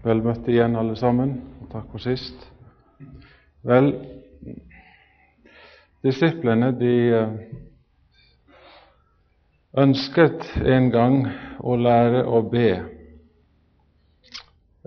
[0.00, 1.34] Vel møtt igjen, alle sammen.
[1.60, 2.46] og Takk for sist.
[3.68, 3.90] Vel,
[6.00, 7.34] disiplene de eh,
[9.84, 11.28] ønsket en gang
[11.60, 12.70] å lære å be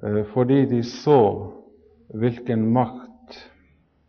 [0.01, 1.21] eh, fordi de så
[2.09, 3.37] hvilken makt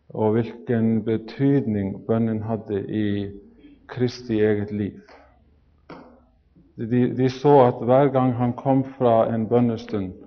[0.09, 3.07] og hvilken betydning bønnen hadde i
[3.93, 4.97] Kristi eget liv.
[6.75, 10.24] De, de så at hver gang han kom fra en bønnestund,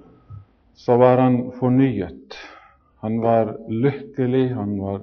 [0.79, 2.37] så var han fornyet.
[3.01, 5.03] Han var lykkelig, han var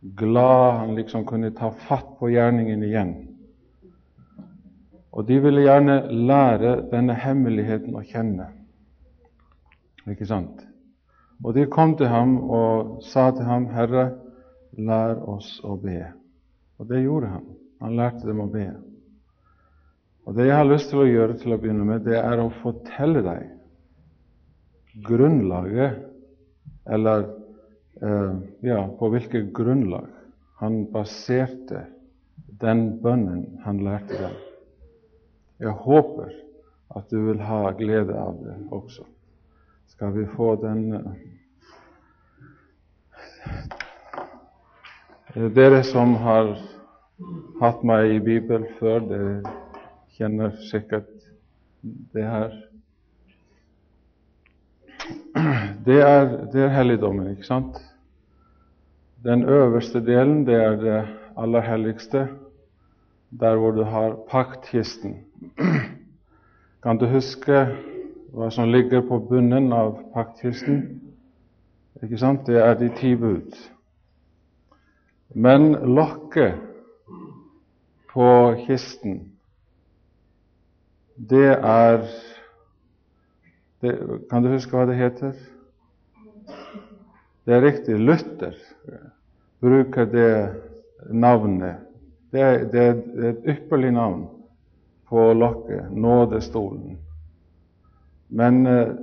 [0.00, 3.12] glad, han liksom kunne ta fatt på gjerningen igjen.
[5.12, 8.48] Og de ville gjerne lære denne hemmeligheten å kjenne.
[10.10, 10.66] Ikke sant?
[11.44, 14.10] Og de kom til ham og sa til ham, 'Herre,
[14.74, 16.12] lær oss å be.'
[16.78, 17.46] Og det gjorde han.
[17.80, 18.72] Han lærte dem å be.
[20.26, 22.50] Og det jeg har lyst til å gjøre til å begynne med, det er å
[22.62, 23.61] fortelle deg
[24.94, 25.92] grunnlaget,
[26.86, 27.24] eller
[28.02, 30.08] eh, ja, på hvilket grunnlag
[30.60, 31.86] han baserte
[32.60, 34.34] den bønnen han lærte dem.
[35.62, 36.30] Jeg håper
[36.96, 39.06] at du vil ha glede av det også.
[39.94, 41.12] Skal vi få den eh,
[45.32, 46.50] Dere som har
[47.62, 49.52] hatt meg i Bibel før, dere
[50.12, 51.08] kjenner sikkert
[52.12, 52.71] det her.
[55.86, 57.78] Det er, det er helligdommen, ikke sant?
[59.24, 62.28] Den øverste delen, det er det aller helligste,
[63.40, 65.16] der hvor du har paktkisten.
[66.82, 67.66] Kan du huske
[68.32, 70.82] hva som ligger på bunnen av paktkisten?
[72.02, 72.46] Ikke sant?
[72.46, 73.52] Det er de ti bud.
[75.34, 76.54] Men lokket
[78.12, 79.32] på kisten,
[81.16, 82.02] det er
[83.82, 83.92] det,
[84.30, 85.32] Kan du huske hva det heter?
[87.44, 87.98] Det er riktig.
[87.98, 88.54] Luther
[89.60, 90.32] bruker det
[91.10, 91.82] navnet.
[92.32, 94.26] Det det er et ypperlig navn
[95.08, 96.98] på lokket, nådestolen.
[98.28, 98.94] Men eh,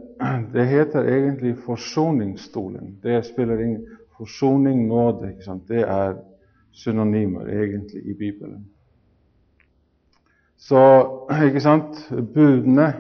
[0.54, 3.00] det heter egentlig forsoningsstolen.
[3.04, 3.86] Det spiller ingen
[4.20, 5.68] Forsoning, nåde, ikke sant?
[5.68, 6.18] det er
[6.72, 8.66] synonymer egentlig i Bibelen.
[10.58, 10.82] Så,
[11.46, 12.02] ikke sant,
[12.34, 12.94] budene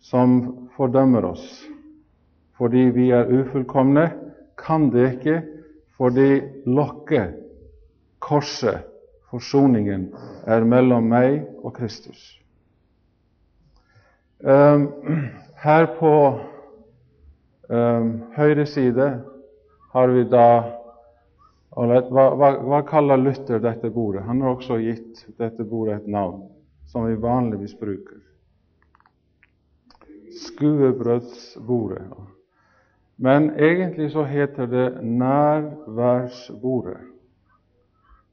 [0.00, 1.48] som fordømmer oss
[2.58, 4.08] fordi vi er ufullkomne,
[4.58, 5.36] kan det ikke
[5.94, 7.36] fordi lokket,
[8.18, 8.82] korset,
[9.30, 10.08] forsoningen,
[10.46, 12.18] er mellom meg og Kristus.
[14.42, 14.88] Um,
[15.62, 16.12] her på
[17.70, 19.08] um, høyre side
[19.94, 20.48] har vi da
[21.78, 24.24] hva, hva, hva, kaller Luther dette bordet?
[24.26, 26.48] Han har også gitt dette bordet et navn
[26.90, 28.22] som vi vanligvis bruker.
[30.32, 32.12] Skuebrødsbordet.
[33.16, 36.96] Men egentlig så heter det nærværsbordet,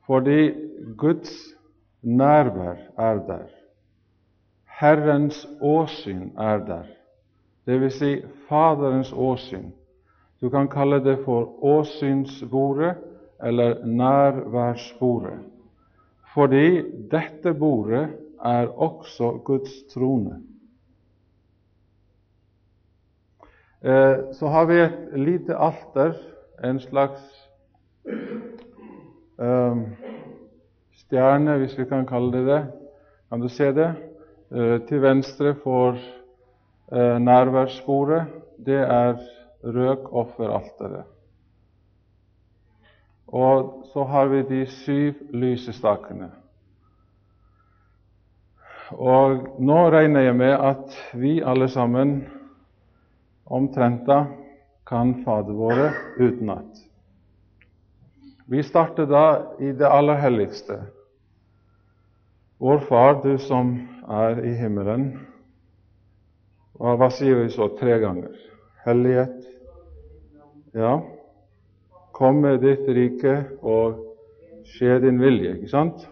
[0.05, 0.51] fordi
[0.97, 1.55] Guds
[2.01, 3.47] nærvær er der.
[4.79, 6.83] Herrens åsyn er der,
[7.67, 7.93] dvs.
[7.93, 9.71] Si Faderens åsyn.
[10.41, 12.95] Du kan kalle det for åsynsbordet
[13.43, 15.39] eller nærværsbordet,
[16.33, 18.09] fordi dette bordet
[18.43, 20.43] er også Guds trone.
[23.74, 23.74] Eh,
[24.33, 26.15] så har vi et lite alter,
[26.63, 27.21] en slags
[29.39, 29.81] eh,
[31.05, 32.61] stjerne, hvis vi kan kalle det det.
[33.29, 33.91] Kan du se det?
[34.51, 35.97] Eh, til venstre for
[37.19, 38.25] nærværssporet,
[38.65, 39.17] det er
[39.63, 41.03] røkofferalteret.
[43.27, 46.29] Og så har vi de syv lysestakene.
[48.91, 52.27] Og nå regner jeg med at vi alle sammen
[53.45, 54.25] omtrent da
[54.85, 56.81] kan Fader våre utenat.
[58.45, 60.83] Vi starter da i det aller helligste.
[62.57, 63.73] Vår Far, du som
[64.09, 65.07] er i himmelen.
[66.79, 68.35] Og hva sier vi så tre ganger?
[68.85, 69.41] Hellighet.
[70.75, 70.99] Ja.
[72.13, 74.03] Kom med ditt rike og
[74.75, 75.55] skje din vilje.
[75.57, 76.05] Ikke sant?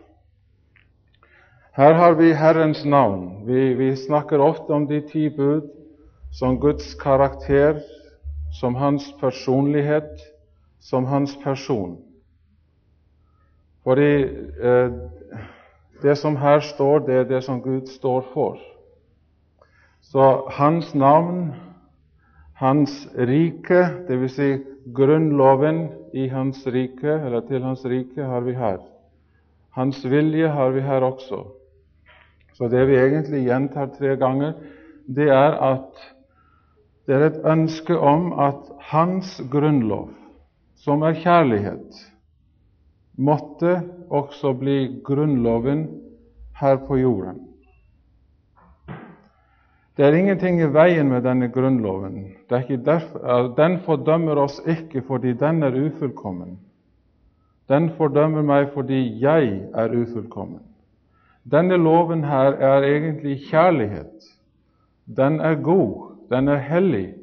[1.78, 3.46] Her har vi Herrens navn.
[3.46, 5.70] Vi, vi snakker ofte om de ti bud
[6.34, 7.80] som Guds karakter,
[8.52, 10.22] som hans personlighet,
[10.80, 11.98] som hans person.
[13.84, 14.24] Fordi
[14.64, 14.92] eh,
[16.02, 18.58] det som her står, det er det som Gud står for.
[20.02, 21.54] Så hans navn,
[22.54, 24.36] hans rike, dvs.
[24.36, 24.50] Si
[24.96, 28.82] grunnloven i hans rike, eller til hans rike, har vi her.
[29.74, 31.44] Hans vilje har vi her også.
[32.54, 34.54] Så det vi egentlig gjentar tre ganger,
[35.08, 36.13] det er at
[37.08, 40.10] Det er et ønske om at Hans grunnlov,
[40.80, 41.98] som er kjærlighet,
[43.18, 45.88] måtte også bli grunnloven
[46.60, 47.42] her på jorden.
[49.98, 52.24] Det er ingenting i veien med denne grunnloven.
[52.50, 56.58] Derfor, den fordømmer oss ikke fordi den er ufullkommen.
[57.70, 60.64] Den fordømmer meg fordi jeg er ufullkommen.
[61.52, 64.26] Denne loven her er egentlig kjærlighet.
[65.06, 67.14] Den er god, den er hellig.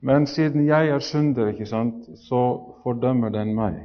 [0.00, 2.42] Men siden jeg er synder, ikke sant, så
[2.82, 3.80] fordømmer den meg.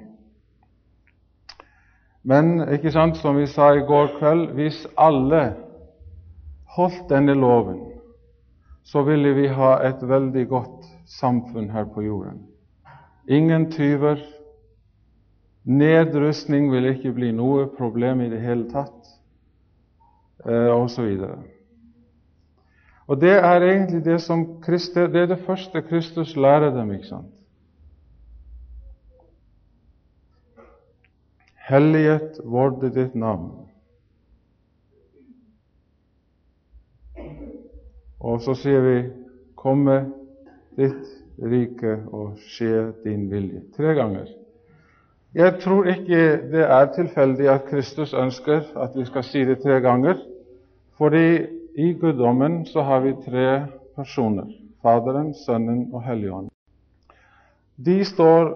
[2.23, 5.41] Men ikke sant, som vi sa i går kveld, hvis alle
[6.75, 7.81] holdt denne loven,
[8.83, 10.85] så ville vi ha et veldig godt
[11.19, 12.45] samfunn her på jorden.
[13.27, 14.21] Ingen tyver.
[15.63, 19.13] Nedrustning vil ikke bli noe problem i det hele tatt,
[20.45, 21.13] eh, osv.
[23.07, 26.91] Og det er egentlig det som Christi, det er det første Kristus lærer dem.
[26.91, 27.33] ikke sant?
[31.69, 33.51] Hellighet vorde ditt navn.
[38.19, 39.09] Og så sier vi
[39.55, 40.11] 'Komme
[40.77, 41.07] ditt
[41.41, 44.27] rike og skje din vilje' tre ganger.
[45.35, 49.79] Jeg tror ikke det er tilfeldig at Kristus ønsker at vi skal si det tre
[49.81, 50.15] ganger,
[50.97, 53.65] fordi i guddommen så har vi tre
[53.95, 54.49] personer
[54.83, 56.51] Faderen, Sønnen og Helligånden.
[57.75, 58.51] De, står,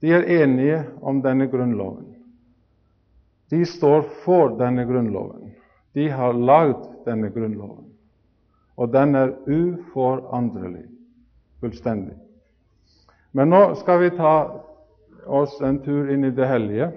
[0.00, 2.06] de er enige om denne grunnloven.
[3.52, 5.52] De står for denne grunnloven.
[5.94, 7.94] De har lagd denne grunnloven
[8.76, 10.88] og den er uforandrelig.
[11.60, 12.12] fullstendig.
[13.32, 14.32] Men nå skal vi ta
[15.26, 16.90] oss en tur inn i det hellige.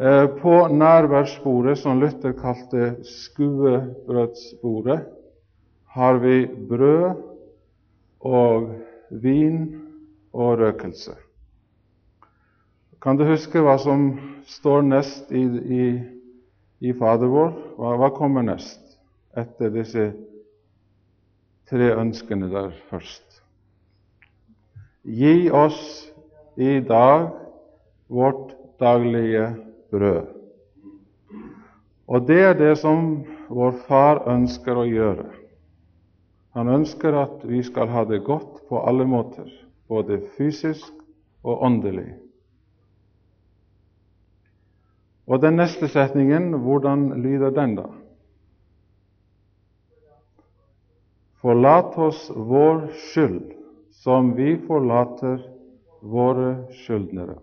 [0.00, 5.00] Eh, på nærværsbordet, som Luther kalte skuebrødsbordet,
[5.88, 7.22] har vi brød
[8.20, 8.74] og
[9.10, 9.82] vin
[10.32, 11.14] og røkelse.
[13.02, 15.44] Kan du huske hva som står nest i,
[15.80, 16.00] i,
[16.80, 17.54] i Fader vår?
[17.78, 18.86] Hva, hva kommer nest?
[19.36, 20.04] etter disse
[21.68, 23.42] tre ønskene der først.
[25.04, 25.80] Gi oss
[26.56, 27.28] i dag
[28.08, 29.50] vårt daglige
[29.90, 30.26] brød.
[32.06, 35.26] Og det er det som vår Far ønsker å gjøre.
[36.56, 39.50] Han ønsker at vi skal ha det godt på alle måter,
[39.88, 40.92] både fysisk
[41.44, 42.14] og åndelig.
[45.26, 47.88] Og den neste setningen, hvordan lyder den, da?
[51.42, 53.42] Forlat oss vår skyld,
[54.02, 55.42] som vi forlater
[56.00, 56.54] våre
[56.84, 57.36] skyldnere.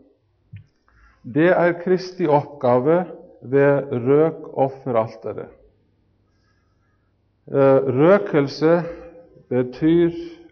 [1.23, 3.05] Det er Kristi oppgave
[3.41, 5.47] ved røkofferalteret.
[7.47, 8.83] Eh, røkelse
[9.49, 10.11] betyr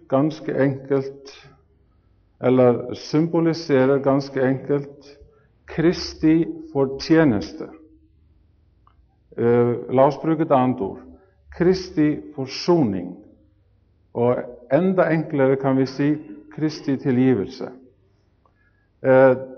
[0.09, 1.49] ganske enkelt,
[2.41, 5.17] eller symboliserer ganske enkelt,
[5.67, 7.67] Kristi fortjeneste.
[9.37, 10.99] Eh, la oss bruke et annet ord
[11.51, 13.17] Kristi forsoning.
[14.13, 14.35] Og
[14.73, 16.09] enda enklere kan vi si
[16.55, 17.69] Kristi tilgivelse.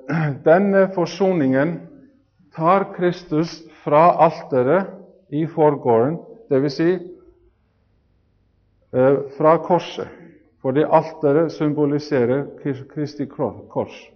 [0.49, 1.79] Denne forsoningen
[2.55, 4.85] tar Kristus fra alteret
[5.29, 6.17] i forgården,
[6.49, 6.75] dvs.
[6.75, 6.89] Si,
[8.93, 10.07] eh, fra korset,
[10.61, 12.45] fordi alteret symboliserer
[12.93, 13.25] Kristi
[13.69, 14.11] kors.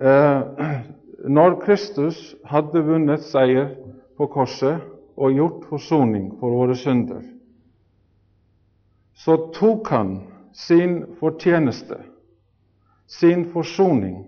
[0.00, 0.40] Eh,
[1.36, 3.74] når Kristus hadde vunnet seier
[4.16, 4.80] på korset
[5.16, 7.22] og gjort forsoning for våre synder,
[9.14, 10.14] så tok han
[10.52, 11.98] sin fortjeneste,
[13.12, 14.22] sin forsoning,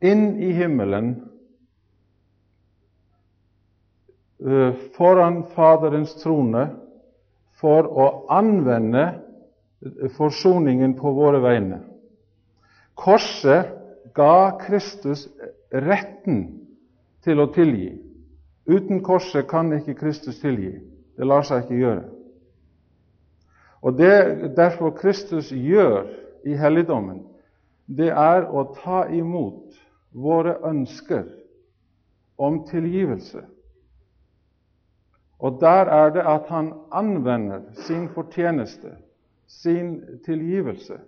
[0.00, 1.10] inn i himmelen
[4.40, 6.68] eh, foran Faderens trone
[7.58, 9.08] for å anvende
[10.16, 11.80] forsoningen på våre vegne.
[12.98, 13.74] Korset
[14.14, 15.26] ga Kristus
[15.70, 16.44] retten
[17.26, 17.92] til å tilgi.
[18.68, 20.74] Uten korset kan ikke Kristus tilgi.
[21.18, 22.06] Det lar seg ikke gjøre.
[23.82, 26.08] Og Det derfor Kristus gjør
[26.44, 27.22] i helligdommen,
[27.88, 29.76] det er å ta imot
[30.12, 31.24] våre ønsker
[32.38, 33.42] om tilgivelse.
[35.38, 38.96] Og der er det at han anvender sin fortjeneste,
[39.46, 40.98] sin tilgivelse.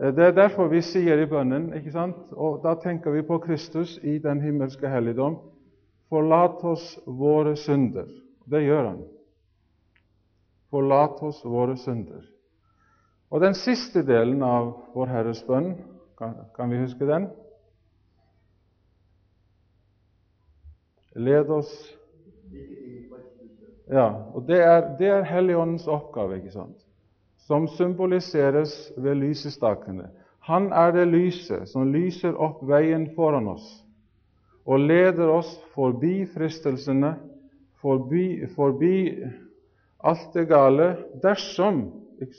[0.00, 2.32] Det er derfor vi sier i bønnen, ikke sant?
[2.32, 5.38] og da tenker vi på Kristus i den himmelske helligdom,
[6.08, 8.08] forlat oss våre synder.
[8.50, 9.02] Det gjør han
[10.70, 12.22] forlat oss våre synder.
[13.30, 15.74] Og den siste delen av Vår Herres bønn,
[16.18, 17.30] kan, vi huske den?
[21.16, 21.70] Led oss
[23.90, 26.78] Ja, og det er, det er Helligåndens oppgave, ikke sant?
[27.50, 30.04] som symboliseres ved lysestakene.
[30.46, 33.64] Han er det lyset som lyser opp veien foran oss
[34.70, 37.16] og leder oss forbi fristelsene,
[37.82, 39.24] forbi, forbi
[40.06, 40.92] alt det gale,
[41.24, 41.80] dersom,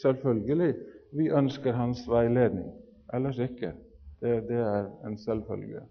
[0.01, 0.75] selvfølgelig,
[1.11, 2.71] vi ønsker hans veiledning.
[3.13, 3.73] Ellers ikke.
[4.21, 5.81] Det, det er en selvfølge.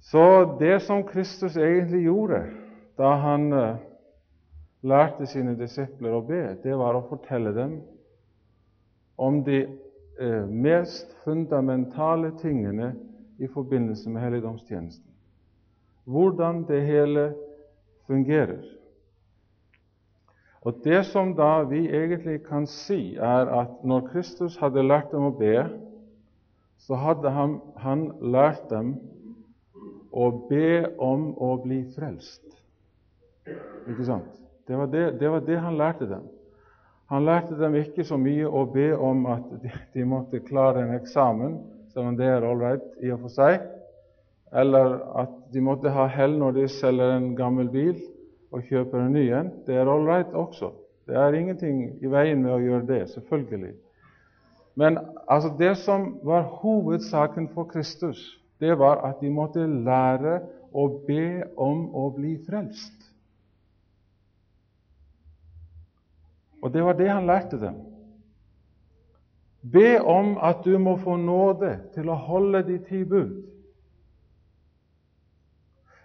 [0.00, 2.42] Så det som Kristus egentlig gjorde
[2.98, 3.76] da han uh,
[4.82, 7.76] lærte sine disipler å be, det var å fortelle dem
[9.16, 12.92] om de uh, mest fundamentale tingene
[13.38, 15.08] i forbindelse med helligdomstjenesten.
[16.04, 17.32] Hvordan det hele
[18.06, 18.62] fungerer.
[20.62, 25.26] Og Det som da vi egentlig kan si, er at når Kristus hadde lært dem
[25.26, 25.56] å be,
[26.78, 28.94] så hadde han, han lært dem
[30.12, 32.44] å be om å bli frelst.
[33.90, 34.38] Ikke sant?
[34.68, 36.30] Det var det, det var det, han lærte dem.
[37.10, 40.94] Han lærte dem ikke så mye å be om at de, de måtte klare en
[40.94, 41.58] eksamen,
[41.92, 43.66] selv om det er ålreit i og for seg,
[44.54, 47.98] eller at de måtte ha hell når de selger en gammel bil
[48.52, 49.50] og kjøper en ny en.
[49.66, 50.72] Det er ålreit også.
[51.06, 53.74] Det er ingenting i veien med å gjøre det, selvfølgelig.
[54.78, 58.20] Men altså, det som var hovedsaken for Kristus,
[58.60, 60.40] det var at de måtte lære
[60.72, 63.08] å be om å bli frelst.
[66.62, 67.80] Og det var det han lærte dem.
[69.62, 73.42] Be om at du må få nåde til å holde de ti bud.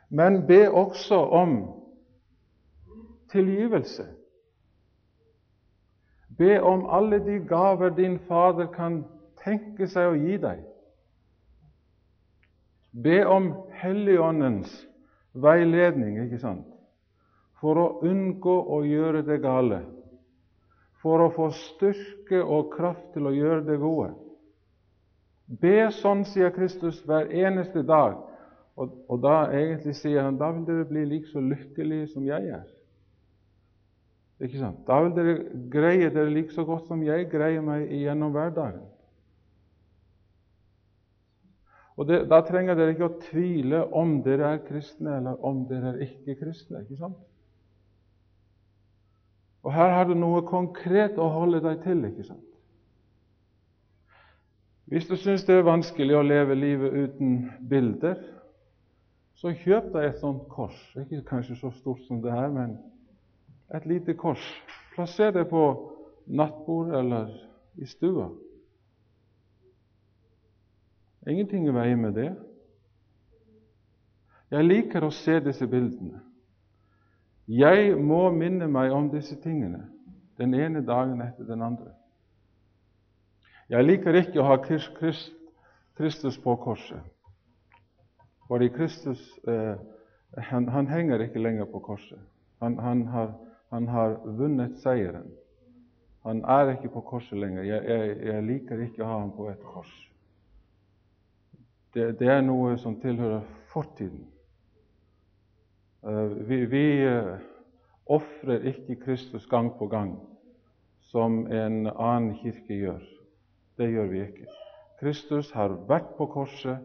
[0.10, 1.56] Men be også om
[3.32, 4.08] tilgivelse.
[6.38, 9.02] Be om alle de gaver din Fader kan
[9.44, 10.62] tenke seg å gi deg.
[12.92, 14.74] Be om Helligåndens
[15.34, 16.66] veiledning, ikke sant?
[17.62, 19.82] For å unngå å gjøre det gale.
[21.02, 24.14] For å få styrke og kraft til å gjøre det gode.
[25.48, 28.18] Be sånn, sier Kristus, hver eneste dag.
[28.78, 32.52] Og, og da egentlig sier han da vil dere bli like så lykkelige som jeg
[32.60, 32.66] er.
[34.39, 34.84] Ikke sant?
[34.86, 35.38] Da vil dere
[35.74, 38.86] greie dere like så godt som jeg greier meg gjennom hverdagen.
[41.98, 45.96] Og det, Da trenger dere ikke å tvile om dere er kristne eller om dere
[45.96, 46.84] er ikke kristne.
[46.84, 47.17] ikke sant?
[49.65, 52.06] Og her har du noe konkret å holde deg til.
[52.06, 52.44] ikke sant?
[54.88, 58.22] Hvis du syns det er vanskelig å leve livet uten bilder,
[59.36, 60.77] så kjøp deg et sånt kors.
[60.96, 62.77] Ikke kanskje så stort som det her, men
[63.76, 64.44] et lite kors.
[64.96, 65.64] Plasser det på
[66.28, 67.32] nattbord eller
[67.76, 68.30] i stua.
[71.28, 72.30] Ingenting i veien med det.
[74.52, 76.22] Jeg liker å se disse bildene.
[77.48, 79.86] Jeg må minne meg om disse tingene
[80.38, 81.92] den ene dagen etter den andre.
[83.70, 87.04] Jeg liker ikke å ha Kristus på korset,
[88.48, 89.76] fordi Kristus eh,
[90.38, 92.20] han, han, henger ikke lenger på korset.
[92.62, 93.34] Han, han, har,
[93.72, 95.32] han, har, vunnet seieren.
[96.28, 97.64] Han er ikke på korset lenger.
[97.64, 99.96] Jeg, jeg, jeg liker ikke å ha ham på et kors
[101.98, 104.26] det, det er noe som tilhører fortiden.
[106.06, 107.38] Eh, vi, vi uh,
[108.18, 110.14] ofrer ikke Kristus gang på gang,
[111.12, 113.02] som en annen kirke gjør.
[113.78, 114.48] Det gjør vi ikke.
[115.02, 116.82] Kristus har vært på korset,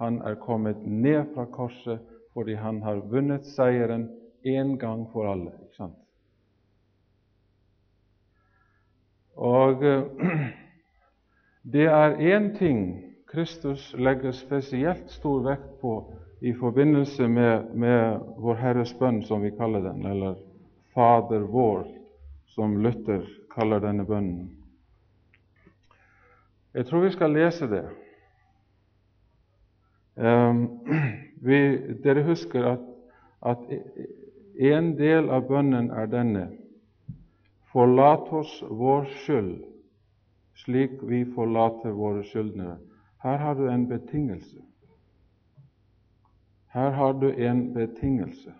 [0.00, 2.02] han er kommet ned fra korset
[2.36, 4.10] fordi han har vunnet seieren
[4.44, 5.54] én gang for alle.
[5.64, 6.05] ikke sant?
[9.36, 10.02] Og uh,
[11.72, 18.54] det er én ting Kristus legger spesielt stor vekt på i forbindelse med, med Vår
[18.54, 20.36] Herres bønn, som vi kaller den, eller
[20.94, 21.86] Fader vår,
[22.46, 24.50] som Luther kaller denne bønnen.
[26.74, 27.84] Jeg tror vi skal lese det.
[30.16, 30.80] Um,
[31.48, 31.58] vi,
[32.04, 32.84] dere husker at,
[33.42, 33.58] at
[34.56, 36.46] en del av bønnen er denne
[37.76, 39.64] Forlat oss vår skyld,
[40.64, 42.78] slik vi forlater våre skyldnere.
[43.20, 44.62] Her har du en betingelse.
[46.72, 48.54] Her har du en betingelse,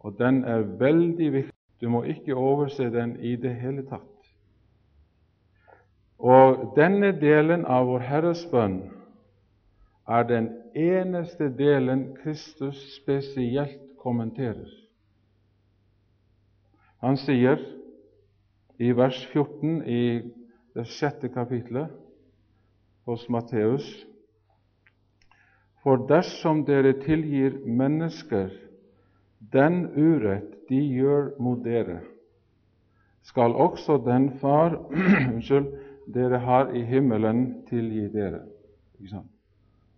[0.00, 1.52] og den er veldig viktig.
[1.80, 4.32] Du må ikke overse den i det hele tatt.
[6.16, 8.80] Og denne delen av Vår Herres bønn
[10.08, 14.72] er den eneste delen Kristus spesielt kommenterer.
[17.04, 17.60] Han sier
[18.78, 20.02] i vers 14 i
[20.76, 21.92] det sjette kapitlet
[23.08, 23.86] hos Matteus.
[25.82, 28.50] For dersom dere tilgir mennesker
[29.52, 32.00] den urett de gjør mot dere,
[33.26, 34.76] skal også den Far
[35.32, 35.72] unnskyld,
[36.14, 38.44] dere har i himmelen, tilgi dere.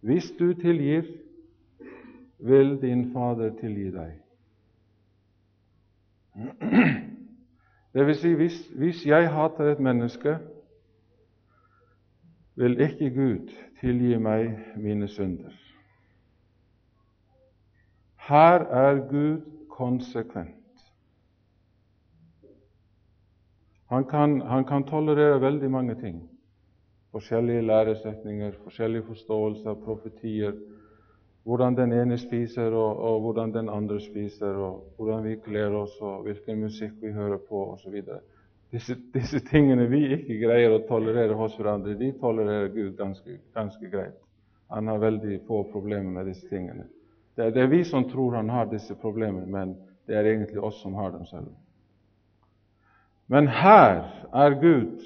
[0.00, 1.04] Hvis du tilgir,
[2.38, 4.16] vil din Fader tilgi deg.
[7.98, 10.38] Det vil si, hvis, hvis jeg hater et menneske,
[12.54, 13.48] vil ikke Gud
[13.80, 15.50] tilgi meg mine synder.
[18.28, 19.40] Her er Gud
[19.70, 20.84] konsekvent.
[23.90, 26.22] Han kan, han kan tolerere veldig mange ting.
[27.10, 30.52] Forskjellige læresetninger, forskjellige forståelser, profetier,
[31.44, 36.00] hvordan den ene spiser, og, og, hvordan den andre spiser, og hvordan vi kler oss,
[36.00, 38.02] og hvilken musikk vi hører på, osv.
[38.72, 43.90] Disse, disse tingene vi ikke greier å tolerere hos hverandre, de tolererer Gud ganske, ganske
[43.90, 44.18] greit.
[44.68, 46.84] Han har veldig få problemer med disse tingene.
[47.36, 49.76] Det er, det er vi som tror han har disse problemene, men
[50.06, 51.48] det er egentlig oss som har dem selv.
[53.28, 54.04] Men her
[54.34, 55.04] er Gud,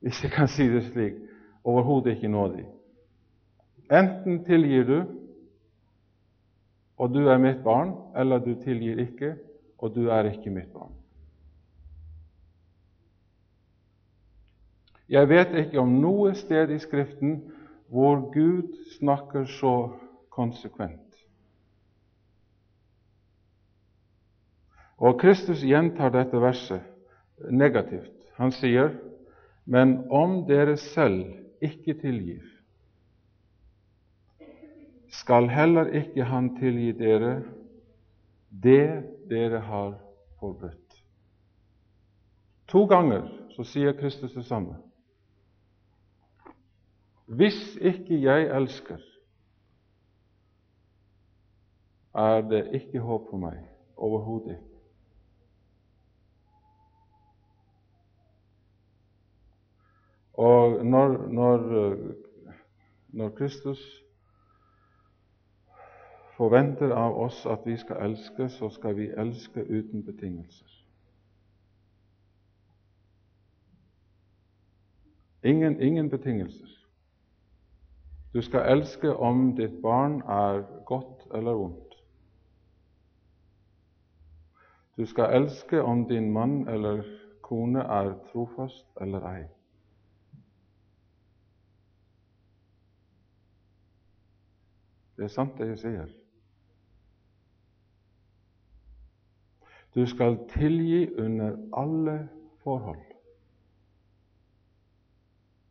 [0.00, 1.16] hvis jeg kan si det slik,
[1.64, 2.64] overhodet ikke nådig.
[3.90, 4.98] Enten tilgir du,
[6.96, 9.36] og du er mitt barn, eller du tilgir ikke,
[9.78, 10.94] og du er ikke mitt barn.
[15.08, 17.38] Jeg vet ikke om noe sted i Skriften
[17.92, 19.74] hvor Gud snakker så
[20.34, 21.02] konsekvent.
[24.98, 26.82] Og Kristus gjentar dette verset
[27.50, 28.12] negativt.
[28.40, 28.90] Han sier,
[29.66, 31.24] 'Men om dere selv
[31.60, 32.55] ikke tilgir,
[35.16, 37.42] skal heller ikke Han tilgi dere
[38.50, 39.98] det dere har
[40.40, 41.02] forbudt.
[42.68, 44.76] To ganger så sier Kristus det samme.
[47.26, 49.02] Hvis ikke jeg elsker,
[52.14, 53.58] er det ikke håp for meg.
[53.96, 54.72] Overhodet ikke.
[60.36, 61.62] Og når, når,
[63.08, 63.80] når Kristus
[66.36, 70.82] forventer av oss at vi skal elske, så skal vi elske uten betingelser.
[75.42, 76.68] Ingen, ingen betingelser.
[78.34, 81.94] Du skal elske om ditt barn er godt eller vondt.
[84.96, 87.02] Du skal elske om din mann eller
[87.42, 89.42] kone er trofast eller ei.
[95.16, 96.25] Det er sant, det jeg sier.
[99.96, 102.28] Du skal tilgi under alle
[102.62, 103.04] forhold.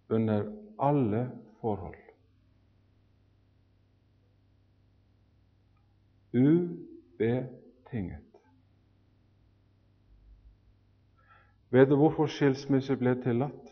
[0.09, 1.95] Under alle forhold.
[6.33, 8.25] Ubetinget.
[11.69, 13.69] Vet du hvorfor skilsmisse ble tillatt?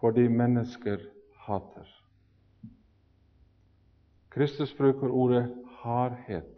[0.00, 0.98] Fordi mennesker
[1.46, 1.88] hater.
[4.30, 6.53] Kristus bruker ordet hardhet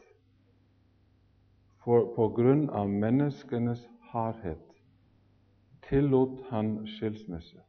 [1.86, 4.62] for på grunn av menneskenes hardhet
[5.86, 7.62] tillot han skilsmisse.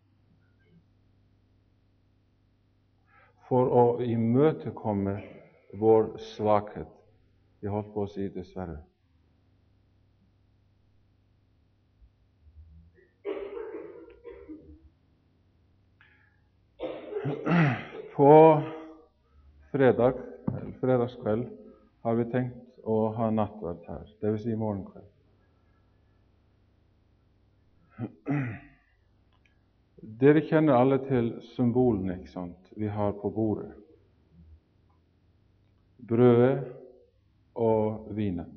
[3.45, 5.19] For å imøtekomme
[5.77, 6.89] vår svakhet.
[7.61, 8.81] Jeg holdt på å si dessverre.
[18.17, 18.31] På
[19.69, 20.23] fredag,
[20.81, 21.51] fredagskveld
[22.01, 24.43] har vi tenkt å ha nattverd her, dvs.
[24.45, 25.11] Si morgenkveld.
[30.21, 33.73] Dere kjenner alle til symbolene ikke sant, vi har på bordet.
[36.07, 36.61] Brødet
[37.57, 38.53] og vinen.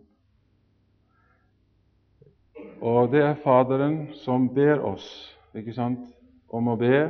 [2.81, 5.09] Og det er Faderen som ber oss
[5.57, 6.05] ikke sant,
[6.49, 7.03] om å be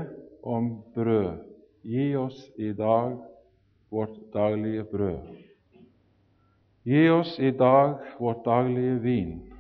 [0.47, 1.45] om brød.
[1.87, 3.19] Gi oss i dag
[3.91, 5.50] vårt daglige brød.
[6.85, 9.53] Gi oss i dag vårt daglige vin.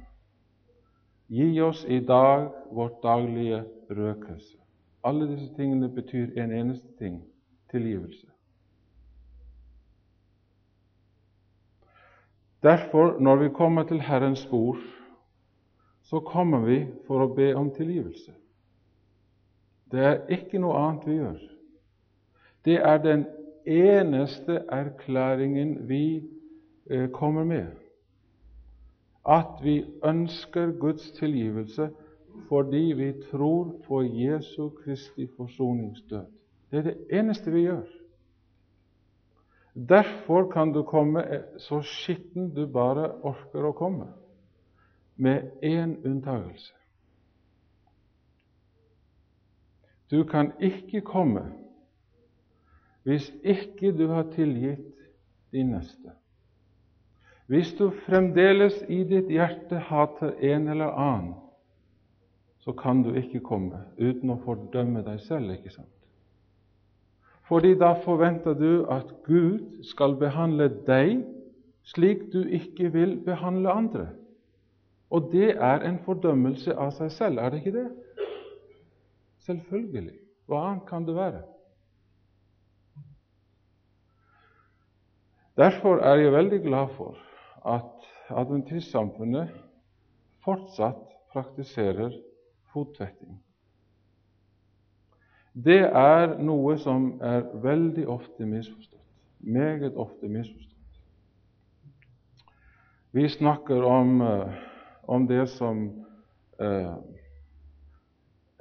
[1.29, 4.57] Gi oss i dag vårt daglige røkelse.
[5.05, 7.21] Alle disse tingene betyr en eneste ting
[7.71, 8.27] tilgivelse.
[12.63, 14.81] Derfor, når vi kommer til Herrens bord,
[16.03, 18.33] så kommer vi for å be om tilgivelse.
[19.93, 21.41] Det er ikke noe annet vi gjør.
[22.65, 23.25] Det er den
[23.65, 26.30] eneste erklæringen vi gjør
[27.13, 27.67] kommer med.
[29.29, 31.91] At vi ønsker Guds tilgivelse
[32.49, 36.27] fordi vi tror på Jesu Kristi forsoningsdød.
[36.71, 37.87] Det er det eneste vi gjør.
[39.75, 44.07] Derfor kan du komme så skitten du bare orker å komme,
[45.17, 46.75] med én unntagelse.
[50.11, 51.53] Du kan ikke komme
[53.03, 54.97] hvis ikke du har tilgitt
[55.53, 56.20] din neste.
[57.51, 61.33] Hvis du fremdeles i ditt hjerte hater en eller annen,
[62.63, 65.97] så kan du ikke komme uten å fordømme deg selv, ikke sant?
[67.49, 71.25] Fordi da forventer du at Gud skal behandle deg
[71.91, 74.05] slik du ikke vil behandle andre.
[75.11, 77.89] Og det er en fordømmelse av seg selv, er det ikke det?
[79.49, 80.21] Selvfølgelig.
[80.47, 81.43] Hva annet kan det være?
[85.59, 87.19] Derfor er jeg veldig glad for
[87.67, 89.51] at adventistsamfunnet
[90.45, 92.15] fortsatt praktiserer
[92.73, 93.43] fottvetting.
[95.55, 99.01] Det er noe som er veldig ofte misforstått.
[99.41, 100.67] Meget ofte misforstått.
[103.13, 104.53] Vi snakker om, eh,
[105.03, 106.07] om det som
[106.61, 106.95] eh,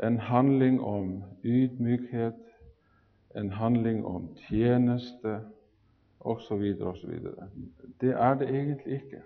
[0.03, 2.39] en handling om ydmykhet,
[3.35, 5.41] en handling om tjeneste
[6.19, 6.63] osv.
[6.81, 7.19] osv.
[8.01, 9.21] Det er det egentlig ikke.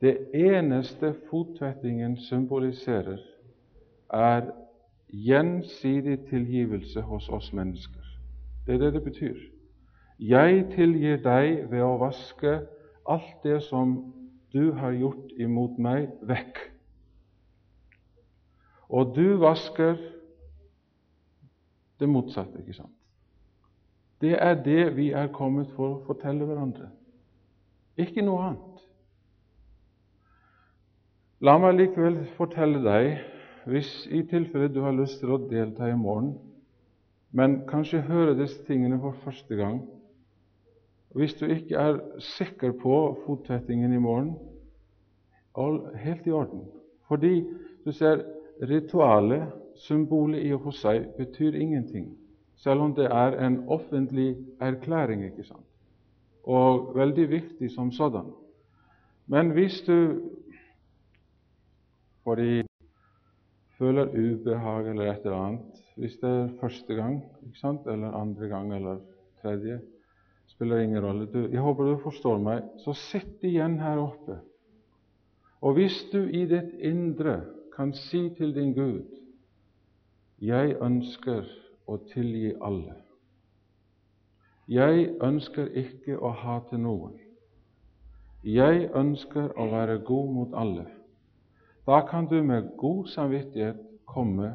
[0.00, 3.18] Det eneste fottvettingen symboliserer,
[4.10, 4.50] er
[5.08, 8.00] gjensidig tilgivelse hos oss mennesker.
[8.66, 9.36] Det er det det betyr.
[10.18, 12.60] Jeg tilgir deg ved å vaske
[13.10, 13.96] alt det som
[14.52, 16.60] du har gjort imot meg, vekk.
[18.88, 19.96] Og du vasker
[21.98, 23.03] det motsatte, ikke sant?
[24.20, 26.88] Det er det vi er kommet for å fortelle hverandre.
[28.00, 28.82] Ikke noe annet.
[31.44, 33.18] La meg likevel fortelle deg,
[33.68, 36.34] hvis i tilfelle du har lyst til å delta i morgen,
[37.34, 39.80] men kanskje høre disse tingene for første gang
[41.14, 42.94] Hvis du ikke er sikker på
[43.26, 44.32] fottvettingen i morgen,
[45.94, 46.64] helt i orden.
[47.06, 47.44] Fordi
[47.84, 48.24] du ser,
[48.62, 49.46] ritualet,
[49.76, 52.08] symbolet i og for seg, betyr ingenting
[52.64, 55.66] selv om det er en offentlig erklæring, ikke sant?
[56.44, 58.26] og veldig viktig som sådan.
[59.26, 60.20] Men hvis du
[62.24, 62.64] fordi
[63.78, 67.86] føler ubehag eller et eller annet, hvis det er første gang ikke sant?
[67.86, 68.98] eller andre gang eller
[69.42, 69.80] tredje,
[70.46, 71.26] spiller ingen rolle.
[71.26, 72.62] Du, jeg håper du forstår meg.
[72.84, 74.38] Så sitt igjen her oppe.
[75.60, 77.40] Og hvis du i ditt indre
[77.76, 79.04] kan si til din Gud
[80.40, 81.44] 'Jeg ønsker
[81.86, 82.96] å tilgi alle.
[84.70, 87.18] Jeg ønsker ikke å hate noen.
[88.44, 90.86] Jeg ønsker å være god mot alle.
[91.84, 94.54] Da kan du med god samvittighet komme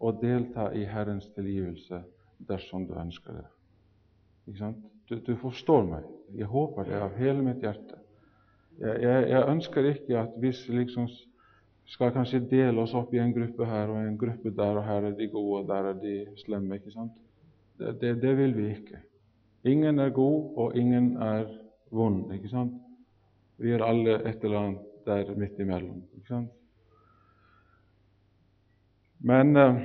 [0.00, 2.02] og delta i Herrens tilgivelse
[2.48, 3.46] dersom du ønsker det.
[4.48, 4.74] Ikke
[5.08, 6.04] Du, du, forstår meg.
[6.32, 7.98] Jeg håper det av hele mitt hjerte.
[8.80, 11.08] Jeg, jeg, jeg ønsker ikke at vi liksom
[11.84, 15.10] skal kanskje dele oss opp i en gruppe her og en gruppe der, og her
[15.10, 16.74] er de gode, og der er de slemme.
[16.74, 17.12] ikke sant?
[17.78, 19.02] Det, det, det vil vi ikke.
[19.64, 21.46] Ingen er god, og ingen er
[21.90, 22.32] vond.
[22.34, 22.74] ikke sant?
[23.58, 26.02] Vi er alle et eller annet der midt imellom.
[26.16, 26.50] ikke sant?
[29.24, 29.76] Men eh,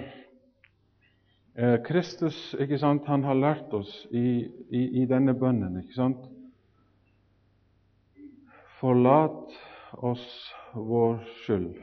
[1.56, 6.26] eh, Kristus ikke sant, han har lært oss i, i, i denne bønnen ikke sant?
[8.80, 9.56] Forlat
[9.94, 11.80] oss vår skyld,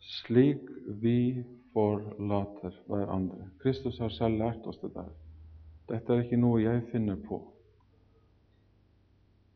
[0.00, 0.68] slik
[1.02, 3.48] vi forlater hverandre.
[3.62, 5.10] Kristus har selv lært oss det der.
[5.88, 7.40] Dette er ikke noe jeg finner på.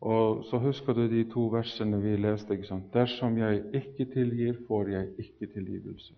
[0.07, 2.55] Og Så husker du de to versene vi leste.
[2.55, 2.93] ikke sant?
[2.95, 6.15] Dersom jeg ikke tilgir, får jeg ikke tilgivelse.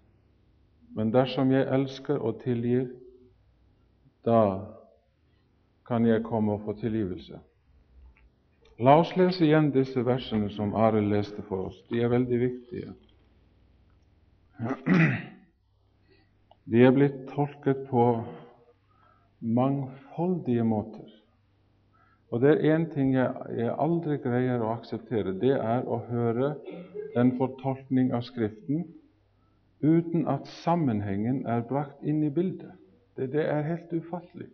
[0.95, 2.89] Men dersom jeg elsker og tilgir,
[4.25, 4.61] da
[5.87, 7.39] kan jeg komme og få tilgivelse.
[8.79, 11.79] La oss lese igjen disse versene som Are leste for oss.
[11.91, 12.93] De er veldig viktige.
[16.71, 18.05] De er blitt tolket på
[19.41, 21.11] mangfoldige måter.
[22.31, 25.33] Og det er én ting jeg, aldri greier å akseptere.
[25.41, 26.55] Det er å høre
[27.19, 28.85] en fortolkning av Skriften
[29.81, 32.75] uten at sammenhengen er brakt inn i bildet.
[33.17, 34.51] Det, det er helt ufattelig.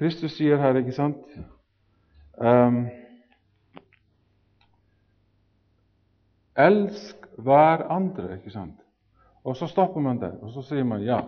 [0.00, 1.20] Kristus sier her, ikke sant
[2.38, 2.86] um,
[6.56, 8.80] Elsk hverandre, ikke sant?
[9.44, 11.20] Og så stopper man der, og så sier man ja.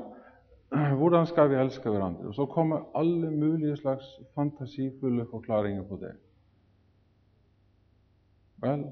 [0.99, 2.27] Hvordan skal vi elske hverandre?
[2.29, 6.13] Og så kommer alle mulige slags fantasifulle forklaringer på det.
[8.63, 8.85] Vel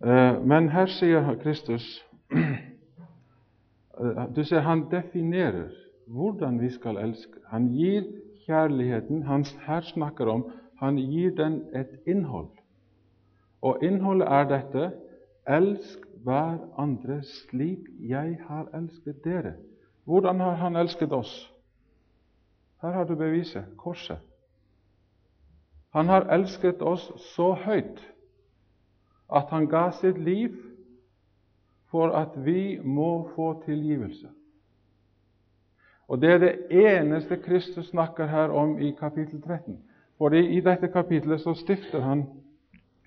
[0.00, 2.04] uh, Men her sier Kristus
[3.98, 5.68] uh, Du ser, han definerer
[6.06, 7.40] hvordan vi skal elske.
[7.48, 8.04] Han gir
[8.46, 10.46] kjærligheten han her snakker om,
[10.78, 12.50] han gir den et innhold.
[13.62, 14.92] Og innholdet er dette
[15.46, 19.54] Elsk hver andre slik jeg har elsket dere.
[20.04, 21.52] Hvordan har han elsket oss?
[22.82, 24.18] Her har du beviset korset.
[25.94, 28.02] Han har elsket oss så høyt
[29.32, 30.54] at han ga sitt liv
[31.90, 34.28] for at vi må få tilgivelse.
[36.08, 39.78] Og Det er det eneste Kristus snakker her om i kapittel 13.
[40.18, 42.26] Fordi i dette kapitlet så stifter han